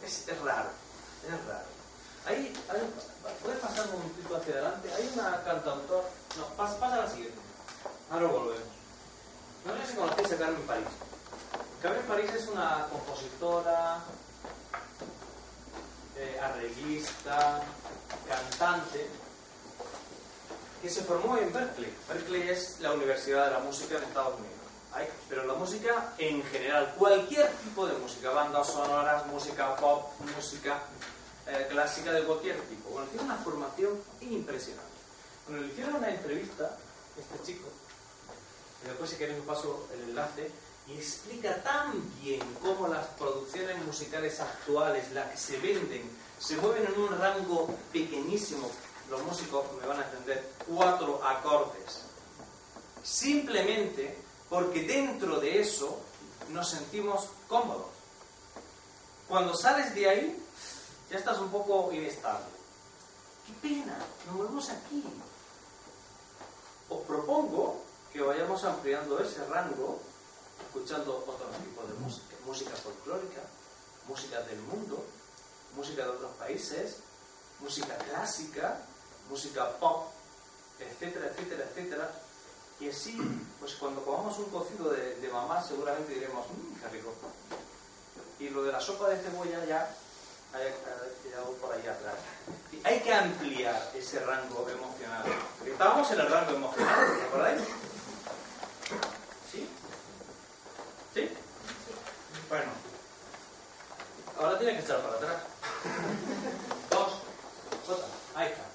es, 0.05 0.29
es, 0.29 0.41
raro, 0.41 0.71
es 1.27 1.47
raro. 1.47 1.67
Ahí, 2.27 2.53
¿puedes 3.43 3.61
pasar 3.61 3.87
un 3.87 3.93
momentito 3.93 4.37
hacia 4.37 4.55
adelante? 4.55 4.93
Hay 4.93 5.11
una 5.15 5.43
cantautora. 5.45 6.09
No, 6.37 6.47
pasa, 6.57 6.79
pasa 6.79 6.95
a 6.95 7.05
la 7.05 7.11
siguiente. 7.11 7.39
Ahora 8.11 8.27
volvemos. 8.27 8.69
No 9.65 9.77
sé 9.77 9.87
si 9.87 9.95
conocéis 9.97 10.33
a 10.33 10.39
Carmen 10.39 10.63
París. 10.63 10.89
Carmen 11.81 12.07
París 12.07 12.31
es 12.33 12.49
una 12.49 12.87
compositora, 12.91 14.03
eh, 16.17 16.39
arreglista, 16.41 17.61
cantante, 18.29 19.09
que 20.83 20.91
se 20.91 21.05
formó 21.05 21.39
en 21.39 21.53
Berkeley. 21.53 21.95
Berkeley 22.09 22.49
es 22.49 22.81
la 22.81 22.93
Universidad 22.93 23.47
de 23.47 23.53
la 23.53 23.61
Música 23.61 23.99
en 23.99 24.03
Estados 24.03 24.35
Unidos. 24.35 24.53
pero 25.29 25.47
la 25.47 25.55
música 25.55 26.13
en 26.19 26.43
general, 26.43 26.95
cualquier 26.99 27.49
tipo 27.65 27.87
de 27.87 27.95
música, 27.95 28.31
bandas 28.31 28.67
sonoras, 28.67 29.25
música 29.29 29.77
pop, 29.77 30.11
música 30.37 30.83
eh, 31.47 31.67
clásica 31.71 32.13
de 32.13 32.25
cualquier 32.25 32.61
tipo. 32.63 32.91
Bueno, 32.91 33.07
tiene 33.09 33.25
una 33.25 33.37
formación 33.37 33.93
impresionante. 34.21 34.91
Bueno, 35.47 35.63
le 35.63 35.73
hicieron 35.73 35.95
una 35.95 36.11
entrevista, 36.11 36.77
este 37.17 37.47
chico, 37.47 37.69
y 38.85 38.89
después 38.89 39.09
si 39.09 39.17
queréis 39.17 39.41
paso 39.45 39.89
el 39.95 40.11
enlace, 40.11 40.51
y 40.89 40.95
explica 40.95 41.63
tan 41.63 41.93
bien 42.21 42.43
cómo 42.61 42.89
las 42.89 43.07
producciones 43.19 43.83
musicales 43.85 44.41
actuales, 44.41 45.13
las 45.13 45.31
que 45.31 45.37
se 45.39 45.57
venden, 45.59 46.11
se 46.39 46.57
mueven 46.57 46.87
en 46.87 47.01
un 47.01 47.19
rango 47.19 47.69
pequeñísimo, 47.93 48.69
los 49.13 49.23
músicos 49.25 49.67
me 49.79 49.87
van 49.87 50.01
a 50.01 50.05
entender, 50.07 50.53
cuatro 50.67 51.23
acordes. 51.23 52.01
Simplemente 53.03 54.17
porque 54.49 54.85
dentro 54.85 55.39
de 55.39 55.61
eso 55.61 56.01
nos 56.49 56.71
sentimos 56.71 57.29
cómodos. 57.47 57.89
Cuando 59.29 59.55
sales 59.55 59.95
de 59.95 60.09
ahí, 60.09 60.47
ya 61.11 61.19
estás 61.19 61.39
un 61.39 61.51
poco 61.51 61.93
inestable. 61.93 62.47
¡Qué 63.47 63.53
pena! 63.61 63.99
Nos 64.27 64.35
movemos 64.35 64.71
aquí. 64.71 65.05
Os 66.89 67.01
propongo 67.03 67.83
que 68.15 68.23
vayamos 68.23 68.65
ampliando 68.65 69.19
ese 69.19 69.45
rango, 69.45 70.01
escuchando 70.67 71.23
otros 71.27 71.55
tipos 71.59 71.87
de 71.87 71.95
música, 71.95 72.37
música 72.47 72.75
folclórica, 72.77 73.43
música 74.09 74.41
del 74.41 74.61
mundo, 74.63 75.05
música 75.77 76.03
de 76.03 76.11
otros 76.11 76.33
países, 76.37 76.97
música 77.61 77.97
clásica, 77.99 78.87
música 79.33 79.67
pop, 79.81 80.13
etcétera, 80.79 81.27
etcétera, 81.29 81.65
etcétera. 81.65 82.11
Y 82.81 82.91
así, 82.91 83.17
pues 83.59 83.75
cuando 83.77 84.05
comamos 84.05 84.39
un 84.39 84.51
cocido 84.51 84.91
de, 84.91 85.17
de 85.17 85.29
mamá, 85.29 85.63
seguramente 85.63 86.13
diremos, 86.13 86.45
mmm, 86.49 86.81
qué 86.81 86.89
rico. 86.89 87.15
Y 88.39 88.51
lo 88.51 88.63
de 88.63 88.73
la 88.73 88.81
sopa 88.81 89.09
de 89.09 89.23
cebolla 89.23 89.65
ya 89.65 89.89
hay 90.53 90.75
quedado 91.23 91.53
por 91.53 91.73
ahí 91.73 91.81
atrás. 91.81 92.17
hay 92.85 93.01
que 93.01 93.15
ampliar 93.15 93.91
ese 93.95 94.21
rango 94.21 94.69
emocional. 94.69 95.25
Estábamos 95.65 96.11
en 96.11 96.21
el 96.21 96.29
rango 96.29 96.57
emocional, 96.57 97.21
¿recordáis? 97.23 97.63
¿Sí? 99.51 99.67
¿Sí? 101.15 101.31
Bueno. 102.51 102.71
Ahora 104.39 104.59
tiene 104.59 104.75
que 104.75 104.85
echar 104.85 105.01
para 105.01 105.15
atrás. 105.15 105.43
Dos. 106.91 107.13
Jota. 107.87 108.07
Ahí 108.35 108.49
está. 108.49 108.72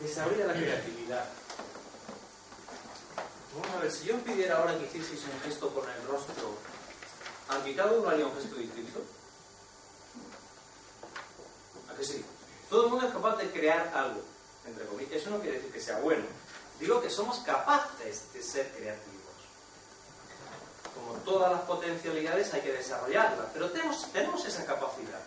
Desarrolla 0.00 0.46
la 0.46 0.54
creatividad. 0.54 1.24
Vamos 3.54 3.76
a 3.76 3.80
ver, 3.80 3.92
si 3.92 4.06
yo 4.06 4.18
pidiera 4.20 4.58
ahora 4.58 4.78
que 4.78 4.86
hicieseis 4.86 5.24
un 5.24 5.40
gesto 5.42 5.74
con 5.74 5.88
el 5.88 6.06
rostro, 6.06 6.56
¿a 7.48 7.58
cada 7.76 7.92
uno 7.92 8.08
haría 8.08 8.26
un 8.26 8.34
gesto 8.34 8.56
distinto? 8.56 9.00
sí? 12.02 12.24
Todo 12.68 12.84
el 12.84 12.90
mundo 12.90 13.06
es 13.06 13.12
capaz 13.12 13.36
de 13.36 13.50
crear 13.50 13.92
algo, 13.94 14.22
entre 14.64 14.86
comillas. 14.86 15.12
Eso 15.12 15.30
no 15.30 15.40
quiere 15.40 15.56
decir 15.56 15.72
que 15.72 15.80
sea 15.80 15.98
bueno. 15.98 16.24
Digo 16.78 17.02
que 17.02 17.10
somos 17.10 17.40
capaces 17.40 18.32
de 18.32 18.42
ser 18.42 18.70
creativos. 18.72 19.20
Como 20.94 21.14
todas 21.24 21.52
las 21.52 21.62
potencialidades 21.62 22.54
hay 22.54 22.62
que 22.62 22.72
desarrollarlas, 22.72 23.48
pero 23.52 23.70
tenemos, 23.70 24.10
tenemos 24.12 24.44
esa 24.44 24.64
capacidad. 24.64 25.20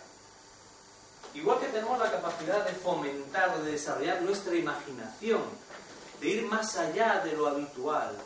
Igual 1.34 1.58
que 1.58 1.66
tenemos 1.66 1.98
la 1.98 2.10
capacidad 2.10 2.64
de 2.64 2.72
fomentar 2.72 3.60
de 3.60 3.72
desarrollar 3.72 4.22
nuestra 4.22 4.54
imaginación, 4.54 5.42
de 6.20 6.28
ir 6.28 6.46
más 6.46 6.76
allá 6.76 7.20
de 7.24 7.32
lo 7.32 7.48
habitual, 7.48 8.16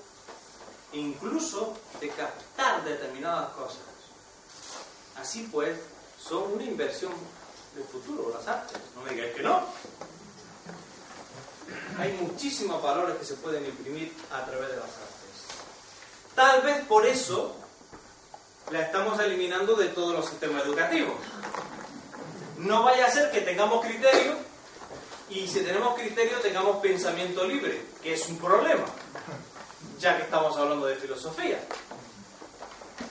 e 0.92 0.98
incluso 0.98 1.76
de 2.00 2.08
captar 2.10 2.84
determinadas 2.84 3.50
cosas. 3.50 3.80
Así 5.16 5.48
pues, 5.50 5.78
son 6.20 6.52
una 6.52 6.64
inversión 6.64 7.12
el 7.76 7.84
futuro, 7.84 8.32
las 8.34 8.46
artes. 8.46 8.78
No 8.94 9.02
me 9.02 9.10
digáis 9.10 9.34
que 9.34 9.42
no. 9.42 9.62
Hay 11.98 12.12
muchísimos 12.12 12.82
valores 12.82 13.16
que 13.16 13.24
se 13.24 13.34
pueden 13.34 13.64
imprimir 13.64 14.12
a 14.32 14.44
través 14.44 14.68
de 14.68 14.76
las 14.76 14.84
artes. 14.84 15.08
Tal 16.34 16.62
vez 16.62 16.84
por 16.86 17.06
eso 17.06 17.56
la 18.70 18.82
estamos 18.82 19.18
eliminando 19.20 19.74
de 19.74 19.88
todos 19.88 20.14
los 20.14 20.28
sistemas 20.28 20.64
educativos. 20.64 21.16
No 22.58 22.82
vaya 22.82 23.06
a 23.06 23.10
ser 23.10 23.30
que 23.30 23.42
tengamos 23.42 23.84
criterio 23.84 24.34
y 25.30 25.46
si 25.46 25.60
tenemos 25.60 25.94
criterio 25.94 26.38
tengamos 26.38 26.78
pensamiento 26.78 27.44
libre, 27.44 27.82
que 28.02 28.14
es 28.14 28.28
un 28.28 28.38
problema, 28.38 28.84
ya 29.98 30.16
que 30.16 30.24
estamos 30.24 30.56
hablando 30.56 30.86
de 30.86 30.96
filosofía, 30.96 31.60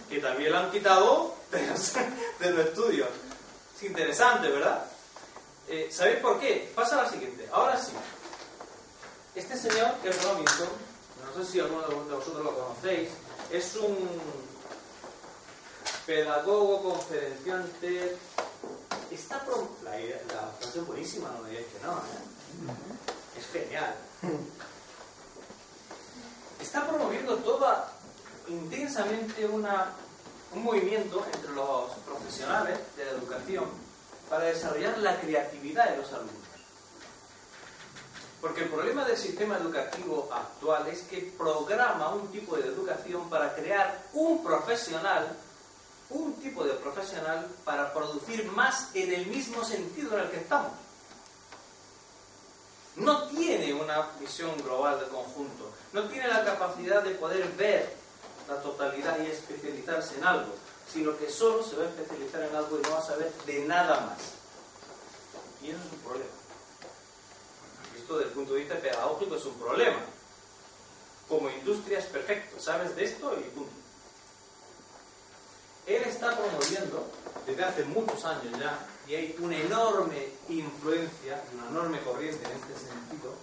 que 0.10 0.20
también 0.20 0.52
lo 0.52 0.58
han 0.58 0.72
quitado 0.72 1.36
de 1.52 1.66
los, 1.66 1.94
de 2.40 2.52
los 2.52 2.66
estudios. 2.66 3.08
Es 3.76 3.84
interesante, 3.84 4.50
¿verdad? 4.50 4.86
Eh, 5.70 5.88
¿Sabéis 5.92 6.20
por 6.20 6.40
qué? 6.40 6.72
Pasa 6.76 7.04
la 7.04 7.10
siguiente. 7.10 7.48
Ahora 7.52 7.80
sí. 7.80 7.94
Este 9.34 9.56
señor, 9.56 9.94
que 10.02 10.10
es 10.10 10.24
Robinson, 10.24 10.68
no 11.24 11.44
sé 11.44 11.52
si 11.52 11.60
alguno 11.60 11.88
de 11.88 12.16
vosotros 12.16 12.44
lo 12.44 12.54
conocéis, 12.54 13.10
es 13.52 13.76
un 13.76 14.10
pedagogo, 16.06 16.92
conferenciante. 16.92 18.18
Está 19.12 19.40
pro... 19.46 19.70
la, 19.84 19.92
la 19.92 20.52
frase 20.60 20.80
es 20.80 20.88
buenísima, 20.88 21.30
no 21.32 21.44
me 21.44 21.50
digáis 21.50 21.68
que 21.68 21.86
no, 21.86 21.94
¿eh? 21.94 23.40
Es 23.40 23.48
genial. 23.48 23.96
Está 26.60 26.88
promoviendo 26.88 27.38
toda 27.38 27.92
intensamente 28.48 29.46
una, 29.46 29.94
un 30.54 30.64
movimiento 30.64 31.26
entre 31.34 31.52
los 31.52 31.92
profesionales 32.06 32.80
de 32.96 33.06
la 33.06 33.12
educación 33.12 33.66
para 34.30 34.46
desarrollar 34.46 34.98
la 34.98 35.20
creatividad 35.20 35.90
de 35.92 35.98
los 35.98 36.12
alumnos. 36.14 36.34
Porque 38.42 38.64
el 38.64 38.70
problema 38.70 39.04
del 39.06 39.18
sistema 39.18 39.58
educativo 39.58 40.30
actual 40.32 40.88
es 40.88 41.02
que 41.04 41.34
programa 41.38 42.14
un 42.14 42.28
tipo 42.32 42.56
de 42.56 42.68
educación 42.68 43.30
para 43.30 43.56
crear 43.56 44.04
un 44.14 44.44
profesional, 44.44 45.36
un 46.10 46.34
tipo 46.40 46.64
de 46.64 46.74
profesional 46.74 47.48
para 47.66 47.94
producir 47.94 48.46
más 48.52 48.90
en 48.94 49.14
el 49.14 49.26
mismo 49.28 49.64
sentido 49.64 50.18
en 50.18 50.24
el 50.24 50.32
que 50.32 50.38
estamos. 50.38 50.72
No 52.96 53.28
tiene 53.28 53.74
una 53.74 54.10
visión 54.20 54.58
global 54.64 55.00
del 55.00 55.10
conjunto, 55.10 55.72
no 55.94 56.08
tiene 56.10 56.28
la 56.28 56.44
capacidad 56.44 57.04
de 57.04 57.12
poder 57.12 57.48
ver 57.54 57.94
la 58.48 58.62
totalidad 58.62 59.20
y 59.20 59.28
especializarse 59.28 60.18
en 60.18 60.24
algo, 60.24 60.54
sino 60.92 61.16
que 61.18 61.30
solo 61.30 61.64
se 61.64 61.76
va 61.76 61.84
a 61.84 61.88
especializar 61.88 62.42
en 62.42 62.56
algo 62.56 62.80
y 62.80 62.82
no 62.82 62.92
va 62.92 63.00
a 63.00 63.06
saber 63.06 63.32
de 63.46 63.66
nada 63.66 64.00
más. 64.02 64.18
Y 65.62 65.70
eso 65.70 65.80
es 65.86 65.92
un 65.92 66.00
problema. 66.00 66.32
Esto 67.96 68.18
desde 68.18 68.30
el 68.30 68.36
punto 68.36 68.54
de 68.54 68.60
vista 68.60 68.76
pedagógico 68.80 69.36
es 69.36 69.46
un 69.46 69.60
problema. 69.60 70.00
Como 71.28 71.50
industria 71.50 72.00
es 72.00 72.06
perfecto, 72.06 72.60
sabes 72.60 72.96
de 72.96 73.04
esto 73.04 73.38
y 73.38 73.50
punto. 73.50 73.77
Él 75.88 76.04
está 76.04 76.36
promoviendo 76.36 77.08
desde 77.46 77.64
hace 77.64 77.86
muchos 77.86 78.24
años 78.26 78.60
ya, 78.60 78.78
y 79.08 79.16
hay 79.16 79.36
una 79.40 79.58
enorme 79.58 80.34
influencia, 80.50 81.42
una 81.54 81.70
enorme 81.70 82.02
corriente 82.02 82.46
en 82.46 82.58
este 82.58 82.90
sentido, 82.90 83.34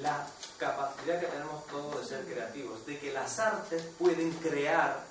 la 0.00 0.26
capacidad 0.58 1.18
que 1.18 1.26
tenemos 1.26 1.66
todos 1.68 1.98
de 1.98 2.06
ser 2.06 2.26
creativos, 2.26 2.84
de 2.84 2.98
que 2.98 3.14
las 3.14 3.38
artes 3.38 3.82
pueden 3.98 4.30
crear 4.32 5.06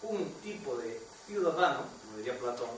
un 0.00 0.32
tipo 0.40 0.74
de 0.78 1.02
ciudadano, 1.26 1.84
como 2.02 2.16
diría 2.16 2.38
Platón, 2.38 2.70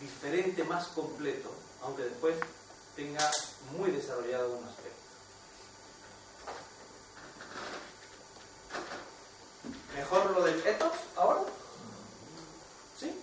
diferente, 0.00 0.64
más 0.64 0.88
completo, 0.88 1.48
aunque 1.82 2.02
después 2.02 2.34
tenga 2.96 3.30
muy 3.78 3.92
desarrollado 3.92 4.50
un 4.50 4.64
aspecto. 4.64 4.90
¿Mejor 9.94 10.30
lo 10.32 10.42
del 10.42 10.66
ethos 10.66 10.92
ahora? 11.16 11.42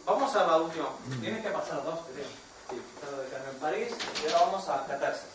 Vamos 0.07 0.33
a 0.37 0.47
la 0.47 0.55
última. 0.55 0.87
Tienes 1.19 1.43
que 1.43 1.49
pasar 1.49 1.83
dos, 1.83 1.99
creo. 2.13 2.25
Sí, 2.69 2.81
lo 3.11 3.21
de 3.21 3.27
Carmen 3.27 3.55
París 3.59 3.89
y 4.23 4.31
ahora 4.31 4.45
vamos 4.45 4.69
a 4.69 4.87
catarsis. 4.87 5.27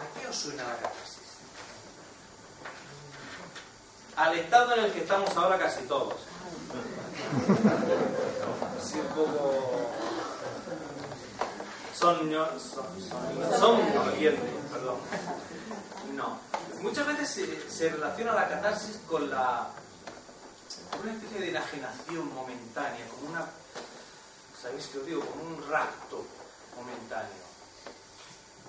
¿A 0.00 0.18
qué 0.18 0.26
os 0.26 0.36
suena 0.36 0.62
la 0.62 0.76
catarsis? 0.76 1.20
Al 4.16 4.38
estado 4.38 4.74
en 4.74 4.84
el 4.84 4.92
que 4.92 5.00
estamos 5.00 5.36
ahora 5.36 5.58
casi 5.58 5.82
todos. 5.82 6.14
Sí, 8.82 8.98
un 8.98 9.06
poco... 9.08 9.90
Sonio, 11.94 12.48
perdón. 14.72 14.96
No. 16.14 16.38
Muchas 16.80 17.06
veces 17.06 17.28
se, 17.28 17.70
se, 17.70 17.90
relaciona 17.90 18.32
la 18.32 18.48
catarsis 18.48 18.98
con 19.06 19.28
la 19.28 19.68
una 21.02 21.12
especie 21.12 21.40
de 21.40 21.50
enajenación 21.50 22.34
momentánea, 22.34 23.06
como 23.08 23.30
una, 23.30 23.46
¿sabéis 24.60 24.86
qué 24.88 24.98
os 24.98 25.06
digo? 25.06 25.24
Como 25.24 25.44
un 25.44 25.68
rapto 25.68 26.24
momentáneo. 26.76 27.50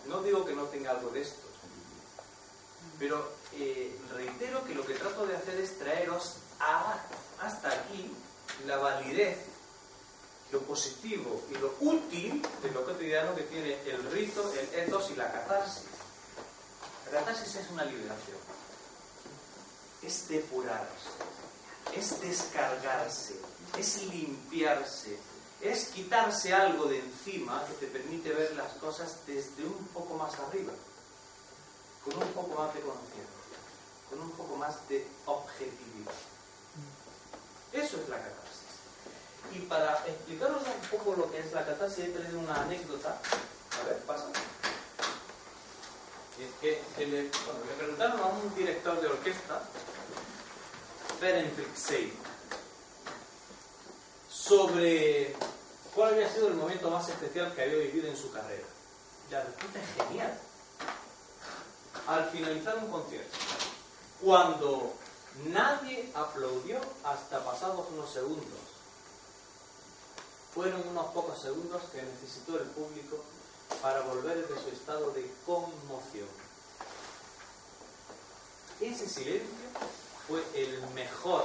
No 0.07 0.21
digo 0.21 0.45
que 0.45 0.53
no 0.53 0.63
tenga 0.65 0.91
algo 0.91 1.09
de 1.09 1.21
esto, 1.21 1.47
pero 2.99 3.33
eh, 3.53 3.99
reitero 4.13 4.63
que 4.63 4.75
lo 4.75 4.85
que 4.85 4.93
trato 4.93 5.25
de 5.25 5.35
hacer 5.35 5.59
es 5.59 5.77
traeros 5.77 6.37
hasta 7.39 7.69
aquí 7.69 8.11
la 8.65 8.77
validez, 8.77 9.37
lo 10.51 10.61
positivo 10.61 11.43
y 11.49 11.55
lo 11.55 11.73
útil 11.79 12.41
de 12.61 12.71
lo 12.71 12.85
cotidiano 12.85 13.35
que 13.35 13.43
tiene 13.43 13.81
el 13.89 14.03
rito, 14.11 14.53
el 14.53 14.79
ethos 14.79 15.09
y 15.11 15.15
la 15.15 15.31
catarsis. 15.31 15.85
La 17.05 17.19
catarsis 17.19 17.55
es 17.55 17.69
una 17.71 17.85
liberación, 17.85 18.37
es 20.03 20.27
depurarse, 20.27 21.09
es 21.95 22.21
descargarse, 22.21 23.35
es 23.77 24.03
limpiarse, 24.03 25.17
es 25.61 25.85
quitarse 25.87 26.53
algo 26.53 26.85
de 26.85 26.99
encima 26.99 27.65
que 27.65 27.73
te 27.73 27.87
permite 27.87 28.31
ver 28.31 28.55
las 28.55 28.71
cosas 28.73 29.17
desde 29.27 29.65
un 29.65 29.87
poco 29.93 30.15
más 30.15 30.33
arriba, 30.39 30.73
con 32.03 32.15
un 32.21 32.29
poco 32.29 32.61
más 32.61 32.73
de 32.73 32.81
conciencia, 32.81 33.59
con 34.09 34.21
un 34.21 34.31
poco 34.31 34.55
más 34.55 34.87
de 34.89 35.05
objetividad. 35.25 36.13
Eso 37.73 37.97
es 38.01 38.09
la 38.09 38.17
catarsis. 38.17 38.61
Y 39.53 39.59
para 39.59 39.95
explicaros 40.07 40.61
un 40.63 40.97
poco 40.97 41.15
lo 41.15 41.31
que 41.31 41.39
es 41.39 41.51
la 41.51 41.65
catarsis, 41.65 42.05
he 42.05 42.09
traído 42.09 42.39
una 42.39 42.61
anécdota. 42.61 43.19
A 43.81 43.87
ver, 43.87 43.97
pasa. 43.99 44.27
Que, 46.59 46.81
que 46.97 47.05
le, 47.05 47.23
le 47.23 47.29
preguntaron 47.77 48.19
a 48.19 48.25
un 48.25 48.55
director 48.55 48.99
de 48.99 49.07
orquesta, 49.07 49.61
Ferenc 51.21 51.53
Seid, 51.75 52.13
sobre 54.27 55.35
cuál 55.93 56.15
había 56.15 56.33
sido 56.33 56.47
el 56.47 56.55
momento 56.55 56.89
más 56.89 57.07
especial 57.09 57.53
que 57.53 57.61
había 57.61 57.77
vivido 57.77 58.07
en 58.07 58.17
su 58.17 58.31
carrera. 58.31 58.65
La 59.29 59.43
respuesta 59.43 59.79
es 59.79 60.07
genial. 60.07 60.39
Al 62.07 62.27
finalizar 62.31 62.75
un 62.79 62.89
concierto, 62.89 63.37
cuando 64.19 64.93
nadie 65.45 66.11
aplaudió 66.15 66.79
hasta 67.03 67.45
pasados 67.45 67.85
unos 67.91 68.11
segundos, 68.11 68.59
fueron 70.55 70.87
unos 70.87 71.05
pocos 71.13 71.39
segundos 71.39 71.83
que 71.91 72.01
necesitó 72.01 72.57
el 72.57 72.65
público 72.69 73.23
para 73.79 74.01
volver 74.01 74.47
de 74.47 74.59
su 74.59 74.69
estado 74.69 75.11
de 75.11 75.31
conmoción. 75.45 76.27
Ese 78.79 79.07
silencio 79.07 79.69
fue 80.31 80.41
el 80.55 80.81
mejor 80.95 81.43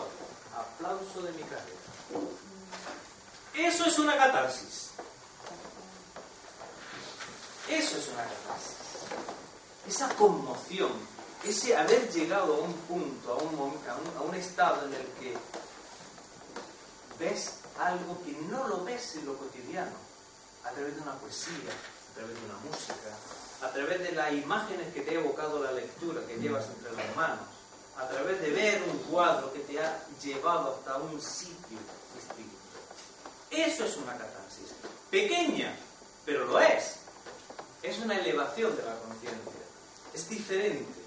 aplauso 0.56 1.20
de 1.22 1.32
mi 1.32 1.42
carrera. 1.42 1.76
Eso 3.52 3.84
es 3.84 3.98
una 3.98 4.16
catarsis. 4.16 4.90
Eso 7.68 7.98
es 7.98 8.08
una 8.08 8.22
catarsis. 8.22 8.76
Esa 9.88 10.08
conmoción, 10.14 10.92
ese 11.42 11.76
haber 11.76 12.08
llegado 12.12 12.54
a 12.54 12.58
un 12.60 12.72
punto, 12.74 13.32
a 13.32 14.22
un, 14.22 14.34
estado 14.36 14.86
en 14.86 14.94
el 14.94 15.06
que 15.18 15.36
ves 17.18 17.54
algo 17.80 18.22
que 18.24 18.32
no 18.48 18.68
lo 18.68 18.84
ves 18.84 19.16
en 19.16 19.26
lo 19.26 19.36
cotidiano, 19.36 19.96
a 20.64 20.70
través 20.70 20.94
de 20.94 21.02
una 21.02 21.14
poesía, 21.14 21.72
a 22.12 22.14
través 22.14 22.36
de 22.38 22.44
una 22.44 22.58
música, 22.58 23.16
a 23.62 23.70
través 23.72 23.98
de 23.98 24.12
las 24.12 24.32
imágenes 24.32 24.94
que 24.94 25.00
te 25.00 25.10
ha 25.10 25.20
evocado 25.20 25.60
la 25.60 25.72
lectura 25.72 26.24
que 26.26 26.36
llevas 26.36 26.66
entre 26.66 26.92
las 26.92 27.16
manos, 27.16 27.55
a 27.98 28.08
través 28.08 28.40
de 28.42 28.50
ver 28.50 28.82
un 28.82 28.98
cuadro 29.10 29.52
que 29.52 29.60
te 29.60 29.80
ha 29.80 30.04
llevado 30.22 30.74
hasta 30.76 30.96
un 30.98 31.20
sitio 31.20 31.78
distinto. 32.14 32.56
Eso 33.50 33.84
es 33.84 33.96
una 33.96 34.12
catarsis. 34.12 34.74
Pequeña, 35.10 35.74
pero 36.24 36.44
lo 36.44 36.60
es. 36.60 36.96
Es 37.82 37.98
una 37.98 38.18
elevación 38.18 38.76
de 38.76 38.82
la 38.82 38.96
conciencia. 38.98 39.52
Es 40.12 40.28
diferente 40.28 41.00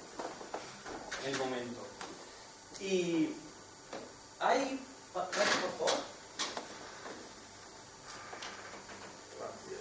el 1.25 1.37
momento. 1.37 1.81
Y 2.79 3.35
hay... 4.39 4.79
Por 5.13 5.27
favor. 5.31 5.91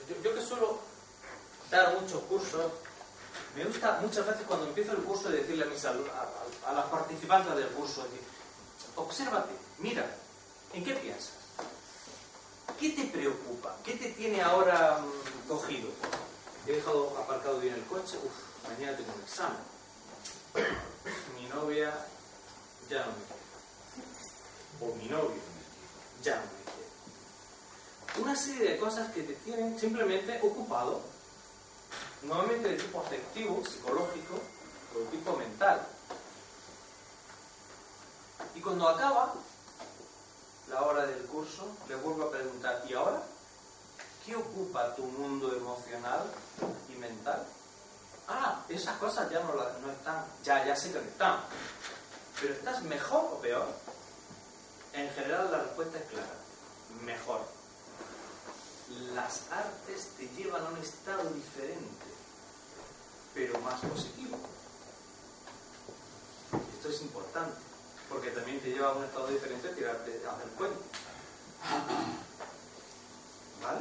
Yo, 0.09 0.22
yo 0.22 0.34
que 0.34 0.42
suelo 0.42 0.78
dar 1.70 2.00
muchos 2.00 2.22
cursos, 2.22 2.72
me 3.59 3.64
gusta 3.64 3.98
muchas 4.00 4.24
veces 4.24 4.42
cuando 4.46 4.66
empiezo 4.66 4.92
el 4.92 5.02
curso 5.02 5.30
decirle 5.30 5.64
a, 5.64 5.66
mis 5.66 5.84
a, 5.84 6.72
las 6.72 6.86
participantes 6.86 7.56
del 7.56 7.66
curso, 7.70 8.04
decir, 8.04 8.20
obsérvate, 8.94 9.52
mira, 9.78 10.06
¿en 10.72 10.84
qué 10.84 10.94
piensas? 10.94 11.32
¿Qué 12.78 12.90
te 12.90 13.06
preocupa? 13.06 13.76
¿Qué 13.82 13.94
te 13.94 14.11
tiene 14.11 14.40
ahora 14.42 15.00
mm, 15.00 15.48
cogido? 15.48 15.88
He 16.68 16.72
dejado 16.72 17.18
aparcado 17.18 17.59
bien 17.59 17.74
el 17.74 17.84
coche, 17.86 18.16
Uf, 18.22 18.68
mañana 18.68 18.96
tengo 18.96 19.12
un 19.12 19.22
examen. 19.22 19.59
Mi 21.36 21.48
novia 21.48 21.92
ya 22.88 23.06
no 23.06 23.12
me 23.12 23.24
quiere. 23.26 24.92
O 24.92 24.94
mi 24.94 25.09
novio 25.09 25.42
ya 26.22 26.36
no 26.36 26.42
me 26.42 26.62
quiere. 28.14 28.22
una 28.22 28.36
serie 28.36 28.72
de 28.72 28.78
cosas 28.78 29.12
que 29.12 29.22
te 29.24 29.32
tienen 29.34 29.76
simplemente 29.80 30.38
ocupado, 30.44 31.02
nuevamente 32.22 32.68
de 32.68 32.76
tipo 32.76 33.00
afectivo, 33.00 33.64
psicológico 33.64 34.40
o 34.94 34.98
de 34.98 35.04
tipo 35.06 35.36
mental. 35.36 35.86
Y 38.54 38.60
cuando 38.60 38.88
acaba 38.88 39.34
la 40.68 40.82
hora 40.82 41.06
del 41.06 41.22
curso, 41.26 41.68
le 41.88 41.94
vuelvo 41.96 42.24
a 42.24 42.30
preguntar, 42.30 42.84
¿y 42.88 42.94
ahora? 42.94 43.22
¿Qué 44.24 44.36
ocupa 44.36 44.94
tu 44.94 45.04
mundo 45.04 45.54
emocional 45.54 46.30
y 46.88 46.96
mental? 46.96 47.46
Ah, 48.28 48.62
esas 48.68 48.98
cosas 48.98 49.30
ya 49.30 49.40
no, 49.40 49.54
están, 49.90 50.24
ya, 50.42 50.66
ya 50.66 50.76
sé 50.76 50.92
que 50.92 51.00
no 51.00 51.06
están. 51.06 51.40
Pero 52.40 52.52
¿estás 52.52 52.82
mejor 52.82 53.24
o 53.32 53.40
peor? 53.40 53.66
En 54.92 55.10
general 55.10 55.50
la 55.50 55.62
respuesta 55.62 55.98
es 55.98 56.04
clara, 56.04 56.34
mejor. 57.04 57.40
Las 59.14 59.42
artes 59.50 60.08
te 60.18 60.28
llevan 60.28 60.66
a 60.66 60.68
un 60.68 60.78
estado 60.78 61.24
diferente, 61.30 62.06
más 63.68 63.80
positivo. 63.80 64.38
Esto 66.76 66.88
es 66.88 67.02
importante, 67.02 67.56
porque 68.08 68.30
también 68.30 68.60
te 68.60 68.70
lleva 68.70 68.88
a 68.88 68.92
un 68.92 69.04
estado 69.04 69.28
diferente 69.28 69.68
tirarte 69.68 70.14
el 70.14 70.50
cuello. 70.56 70.76
¿Vale? 73.62 73.80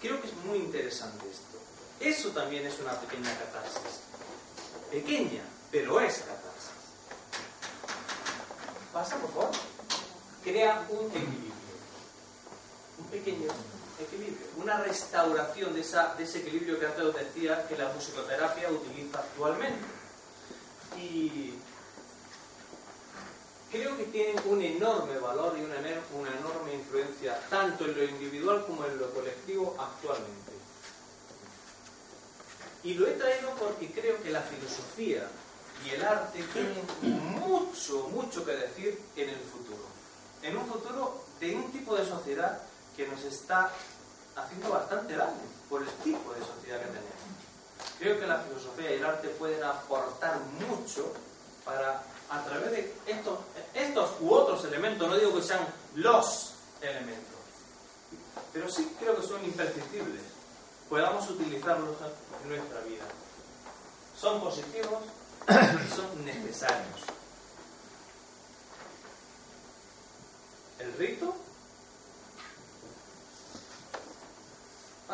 Creo 0.00 0.20
que 0.20 0.28
es 0.28 0.34
muy 0.44 0.58
interesante 0.58 1.30
esto. 1.30 1.58
Eso 2.00 2.30
también 2.30 2.66
es 2.66 2.80
una 2.80 2.98
pequeña 2.98 3.30
catarsis. 3.38 4.00
Pequeña, 4.90 5.42
pero 5.70 6.00
es 6.00 6.18
catarsis. 6.18 6.70
Pasa, 8.92 9.16
por 9.18 9.30
favor. 9.30 9.50
Crea 10.42 10.86
un 10.88 11.06
equilibrio. 11.06 11.52
Un 12.98 13.04
pequeño 13.06 13.48
equilibrio. 14.00 14.46
Una 14.56 14.78
restauración 14.78 15.74
de, 15.74 15.80
esa, 15.80 16.14
de 16.14 16.24
ese 16.24 16.38
equilibrio 16.38 16.78
que 16.78 16.86
antes 16.86 17.04
os 17.04 17.14
decía 17.14 17.66
que 17.68 17.76
la 17.76 17.92
musicoterapia 17.92 18.70
utiliza 18.70 19.18
actualmente. 19.18 19.84
Y 20.98 21.54
creo 23.70 23.96
que 23.96 24.04
tienen 24.04 24.36
un 24.46 24.62
enorme 24.62 25.18
valor 25.18 25.56
y 25.56 25.62
una, 25.62 25.76
una 25.76 26.36
enorme 26.38 26.74
influencia 26.74 27.38
tanto 27.48 27.84
en 27.84 27.96
lo 27.96 28.04
individual 28.04 28.66
como 28.66 28.84
en 28.84 28.98
lo 28.98 29.12
colectivo 29.12 29.76
actualmente. 29.78 30.52
Y 32.82 32.94
lo 32.94 33.06
he 33.06 33.12
traído 33.12 33.50
porque 33.56 33.90
creo 33.90 34.22
que 34.22 34.30
la 34.30 34.40
filosofía 34.40 35.28
y 35.84 35.90
el 35.90 36.02
arte 36.02 36.42
tienen 36.52 37.38
mucho, 37.38 38.08
mucho 38.08 38.44
que 38.44 38.52
decir 38.52 39.00
en 39.16 39.28
el 39.28 39.40
futuro. 39.40 39.84
En 40.42 40.56
un 40.56 40.66
futuro 40.66 41.24
de 41.38 41.54
un 41.54 41.70
tipo 41.72 41.94
de 41.96 42.06
sociedad 42.06 42.62
que 43.00 43.06
nos 43.06 43.24
está 43.24 43.70
haciendo 44.36 44.68
bastante 44.68 45.16
daño 45.16 45.40
por 45.70 45.80
el 45.80 45.88
tipo 46.04 46.34
de 46.34 46.40
sociedad 46.40 46.80
que 46.80 46.86
tenemos. 46.86 47.10
Creo 47.98 48.20
que 48.20 48.26
la 48.26 48.40
filosofía 48.40 48.90
y 48.90 48.94
el 48.96 49.04
arte 49.06 49.28
pueden 49.28 49.64
aportar 49.64 50.38
mucho 50.68 51.10
para, 51.64 52.02
a 52.28 52.44
través 52.44 52.70
de 52.72 52.94
estos, 53.74 54.10
u 54.20 54.30
otros 54.30 54.62
elementos, 54.66 55.08
no 55.08 55.16
digo 55.16 55.34
que 55.34 55.42
sean 55.42 55.66
los 55.94 56.52
elementos, 56.82 57.40
pero 58.52 58.70
sí 58.70 58.94
creo 58.98 59.18
que 59.18 59.26
son 59.26 59.42
imprescindibles, 59.46 60.22
podamos 60.90 61.28
utilizarlos 61.30 61.96
en 62.42 62.48
nuestra 62.50 62.80
vida. 62.80 63.04
Son 64.20 64.42
positivos 64.42 65.04
y 65.48 65.96
son 65.96 66.24
necesarios. 66.26 67.00
El 70.78 70.92
rito 70.98 71.34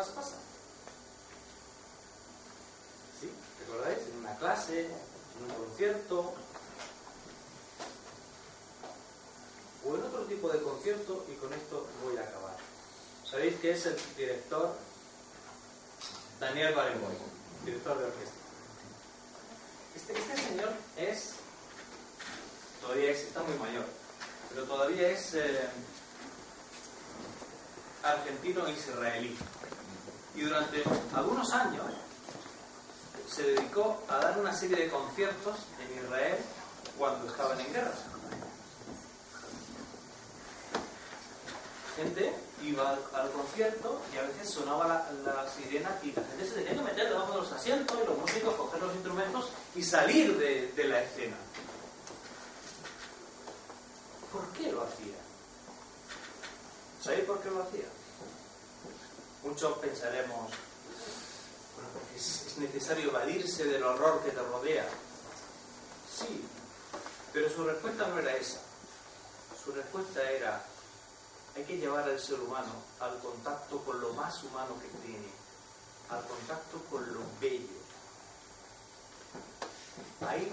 pasa, 0.07 0.15
pasa. 0.15 0.35
¿Sí? 3.19 3.29
¿Recordáis? 3.59 3.99
En 4.07 4.19
una 4.19 4.35
clase, 4.37 4.85
en 4.85 5.43
un 5.43 5.65
concierto, 5.65 6.33
o 9.85 9.95
en 9.95 10.03
otro 10.03 10.25
tipo 10.25 10.49
de 10.49 10.61
concierto, 10.61 11.25
y 11.29 11.35
con 11.35 11.53
esto 11.53 11.87
voy 12.03 12.17
a 12.17 12.21
acabar. 12.21 12.57
¿Sabéis 13.29 13.59
que 13.59 13.71
es 13.71 13.85
el 13.85 13.97
director 14.15 14.75
Daniel 16.39 16.73
Barenboim, 16.75 17.17
director 17.65 17.97
de 17.97 18.05
orquesta? 18.05 18.35
Este, 19.95 20.13
este, 20.13 20.37
señor 20.37 20.73
es, 20.95 21.31
todavía 22.81 23.11
es, 23.11 23.19
está 23.19 23.41
muy 23.43 23.57
mayor, 23.57 23.85
pero 24.49 24.63
todavía 24.65 25.09
es 25.09 25.33
eh, 25.33 25.67
argentino-israelí. 28.03 29.35
Y 30.37 30.41
durante 30.41 30.83
algunos 31.15 31.51
años 31.51 31.83
se 33.27 33.41
dedicó 33.41 34.03
a 34.07 34.17
dar 34.17 34.37
una 34.37 34.53
serie 34.53 34.77
de 34.77 34.87
conciertos 34.87 35.55
en 35.79 36.05
Israel 36.05 36.37
cuando 36.95 37.27
estaban 37.27 37.59
en 37.59 37.73
guerra. 37.73 37.91
Gente 41.95 42.35
iba 42.61 42.99
al, 43.15 43.31
concierto 43.31 43.99
y 44.13 44.17
a 44.17 44.21
veces 44.21 44.47
sonaba 44.47 45.09
la, 45.25 45.49
sirena 45.49 45.97
y 46.03 46.11
la 46.11 46.21
gente 46.21 46.45
se 46.45 46.53
tenía 46.53 46.75
que 46.75 46.81
meter 46.81 47.09
debajo 47.09 47.31
de 47.31 47.39
los 47.39 47.51
asientos 47.51 47.97
y 47.99 48.05
los 48.05 48.19
músicos 48.19 48.53
coger 48.53 48.79
los 48.79 48.93
instrumentos 48.93 49.49
y 49.73 49.81
salir 49.81 50.37
de, 50.37 50.71
de 50.73 50.83
la 50.83 51.01
escena. 51.01 51.37
¿Por 54.31 54.47
qué 54.49 54.71
lo 54.71 54.83
hacía? 54.83 55.17
¿Sabéis 57.01 57.25
por 57.25 57.41
qué 57.41 57.49
lo 57.49 57.63
hacía? 57.63 57.96
Muchos 59.43 59.77
pensaremos, 59.77 60.51
bueno, 61.75 61.89
porque 61.93 62.15
es 62.17 62.57
necesario 62.57 63.09
evadirse 63.09 63.65
del 63.65 63.83
horror 63.83 64.23
que 64.23 64.31
te 64.31 64.41
rodea. 64.41 64.87
Sí, 66.17 66.43
pero 67.31 67.49
su 67.49 67.63
respuesta 67.63 68.07
no 68.07 68.19
era 68.19 68.35
esa. 68.35 68.59
Su 69.63 69.71
respuesta 69.71 70.29
era, 70.31 70.65
hay 71.55 71.63
que 71.63 71.77
llevar 71.77 72.03
al 72.03 72.19
ser 72.19 72.39
humano 72.39 72.73
al 72.99 73.19
contacto 73.19 73.83
con 73.83 74.01
lo 74.01 74.13
más 74.13 74.43
humano 74.43 74.75
que 74.81 75.07
tiene, 75.07 75.27
al 76.09 76.25
contacto 76.25 76.81
con 76.89 77.13
lo 77.13 77.19
bello. 77.39 77.77
Ahí, 80.27 80.51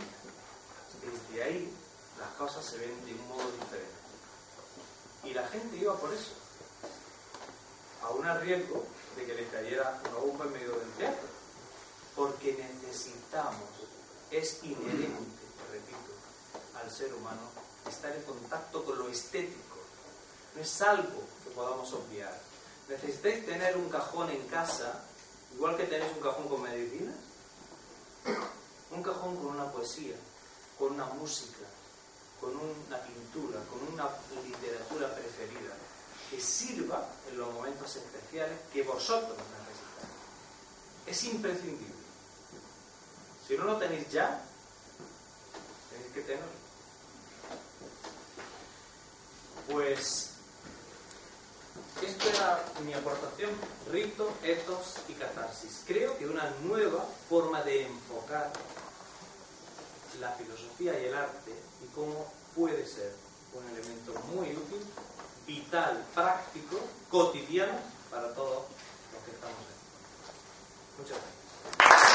desde 1.01 1.43
ahí, 1.43 1.74
las 2.18 2.28
cosas 2.35 2.64
se 2.64 2.78
ven 2.78 3.05
de 3.07 3.14
un 3.14 3.28
modo 3.28 3.51
diferente. 3.51 3.95
Y 5.24 5.32
la 5.32 5.49
gente 5.49 5.76
iba 5.76 5.97
por 5.97 6.12
eso 6.12 6.43
a 8.05 8.11
un 8.11 8.40
riesgo 8.40 8.84
de 9.16 9.24
que 9.24 9.34
le 9.34 9.48
cayera 9.48 10.00
una 10.11 10.18
bomba 10.18 10.44
en 10.44 10.52
medio 10.52 10.72
del 10.72 10.90
teatro. 10.92 11.28
Porque 12.14 12.52
necesitamos, 12.52 13.68
es 14.30 14.62
inherente, 14.62 15.42
repito, 15.72 15.98
al 16.80 16.90
ser 16.90 17.12
humano 17.14 17.40
estar 17.88 18.14
en 18.14 18.22
contacto 18.22 18.84
con 18.84 18.98
lo 18.98 19.09
estético. 19.09 19.76
No 20.55 20.62
es 20.62 20.82
algo 20.82 21.22
que 21.42 21.50
podamos 21.50 21.92
obviar. 21.92 22.38
Necesitáis 22.88 23.44
tener 23.46 23.76
un 23.76 23.88
cajón 23.88 24.30
en 24.30 24.46
casa, 24.48 25.02
igual 25.55 25.76
que 25.76 25.84
tenéis 25.84 26.12
un 26.14 26.22
cajón 26.22 26.48
con 26.48 26.62
medicinas, 26.62 27.16
un 28.90 29.02
cajón 29.02 29.36
con 29.36 29.46
una 29.46 29.72
poesía, 29.72 30.16
con 30.78 30.92
una 30.92 31.07
música, 31.07 31.66
con 32.40 32.50
una 32.50 32.98
pintura, 33.02 33.61
con 33.70 33.92
una 33.92 34.09
literatura 34.44 35.14
preferida 35.14 35.74
que 36.35 36.41
sirva 36.41 37.07
en 37.30 37.39
los 37.39 37.53
momentos 37.53 37.95
especiales 37.95 38.59
que 38.72 38.82
vosotros 38.82 39.37
necesitáis. 39.39 40.11
Es 41.07 41.24
imprescindible. 41.32 41.95
Si 43.47 43.57
no 43.57 43.64
lo 43.64 43.76
tenéis 43.76 44.11
ya, 44.11 44.43
tenéis 45.91 46.12
que 46.12 46.22
tenerlo. 46.22 46.64
Pues 49.70 50.30
esto 52.03 52.28
era 52.28 52.64
mi 52.85 52.95
aportación, 52.95 53.51
rito, 53.93 54.32
ethos 54.43 54.97
y 55.09 55.12
catarsis. 55.12 55.82
Creo 55.87 56.18
que 56.18 56.26
una 56.26 56.51
nueva 56.62 57.07
forma 57.28 57.62
de 57.62 57.87
enfocar 57.87 58.53
la 60.20 60.32
filosofía 60.32 61.01
y 61.01 61.07
el 61.07 61.14
arte 61.14 61.53
y 61.85 61.95
cómo 61.95 62.32
puede 62.57 62.85
ser 62.87 63.14
un 63.53 63.68
elemento 63.68 64.14
muy 64.35 64.49
útil 64.49 64.85
vital, 65.47 66.05
práctico, 66.14 66.80
cotidiano 67.11 67.78
para 68.11 68.32
todos 68.34 68.64
los 69.12 69.22
que 69.24 69.30
estamos 69.30 69.57
aquí. 69.57 70.99
Muchas 70.99 71.18
gracias. 71.78 72.13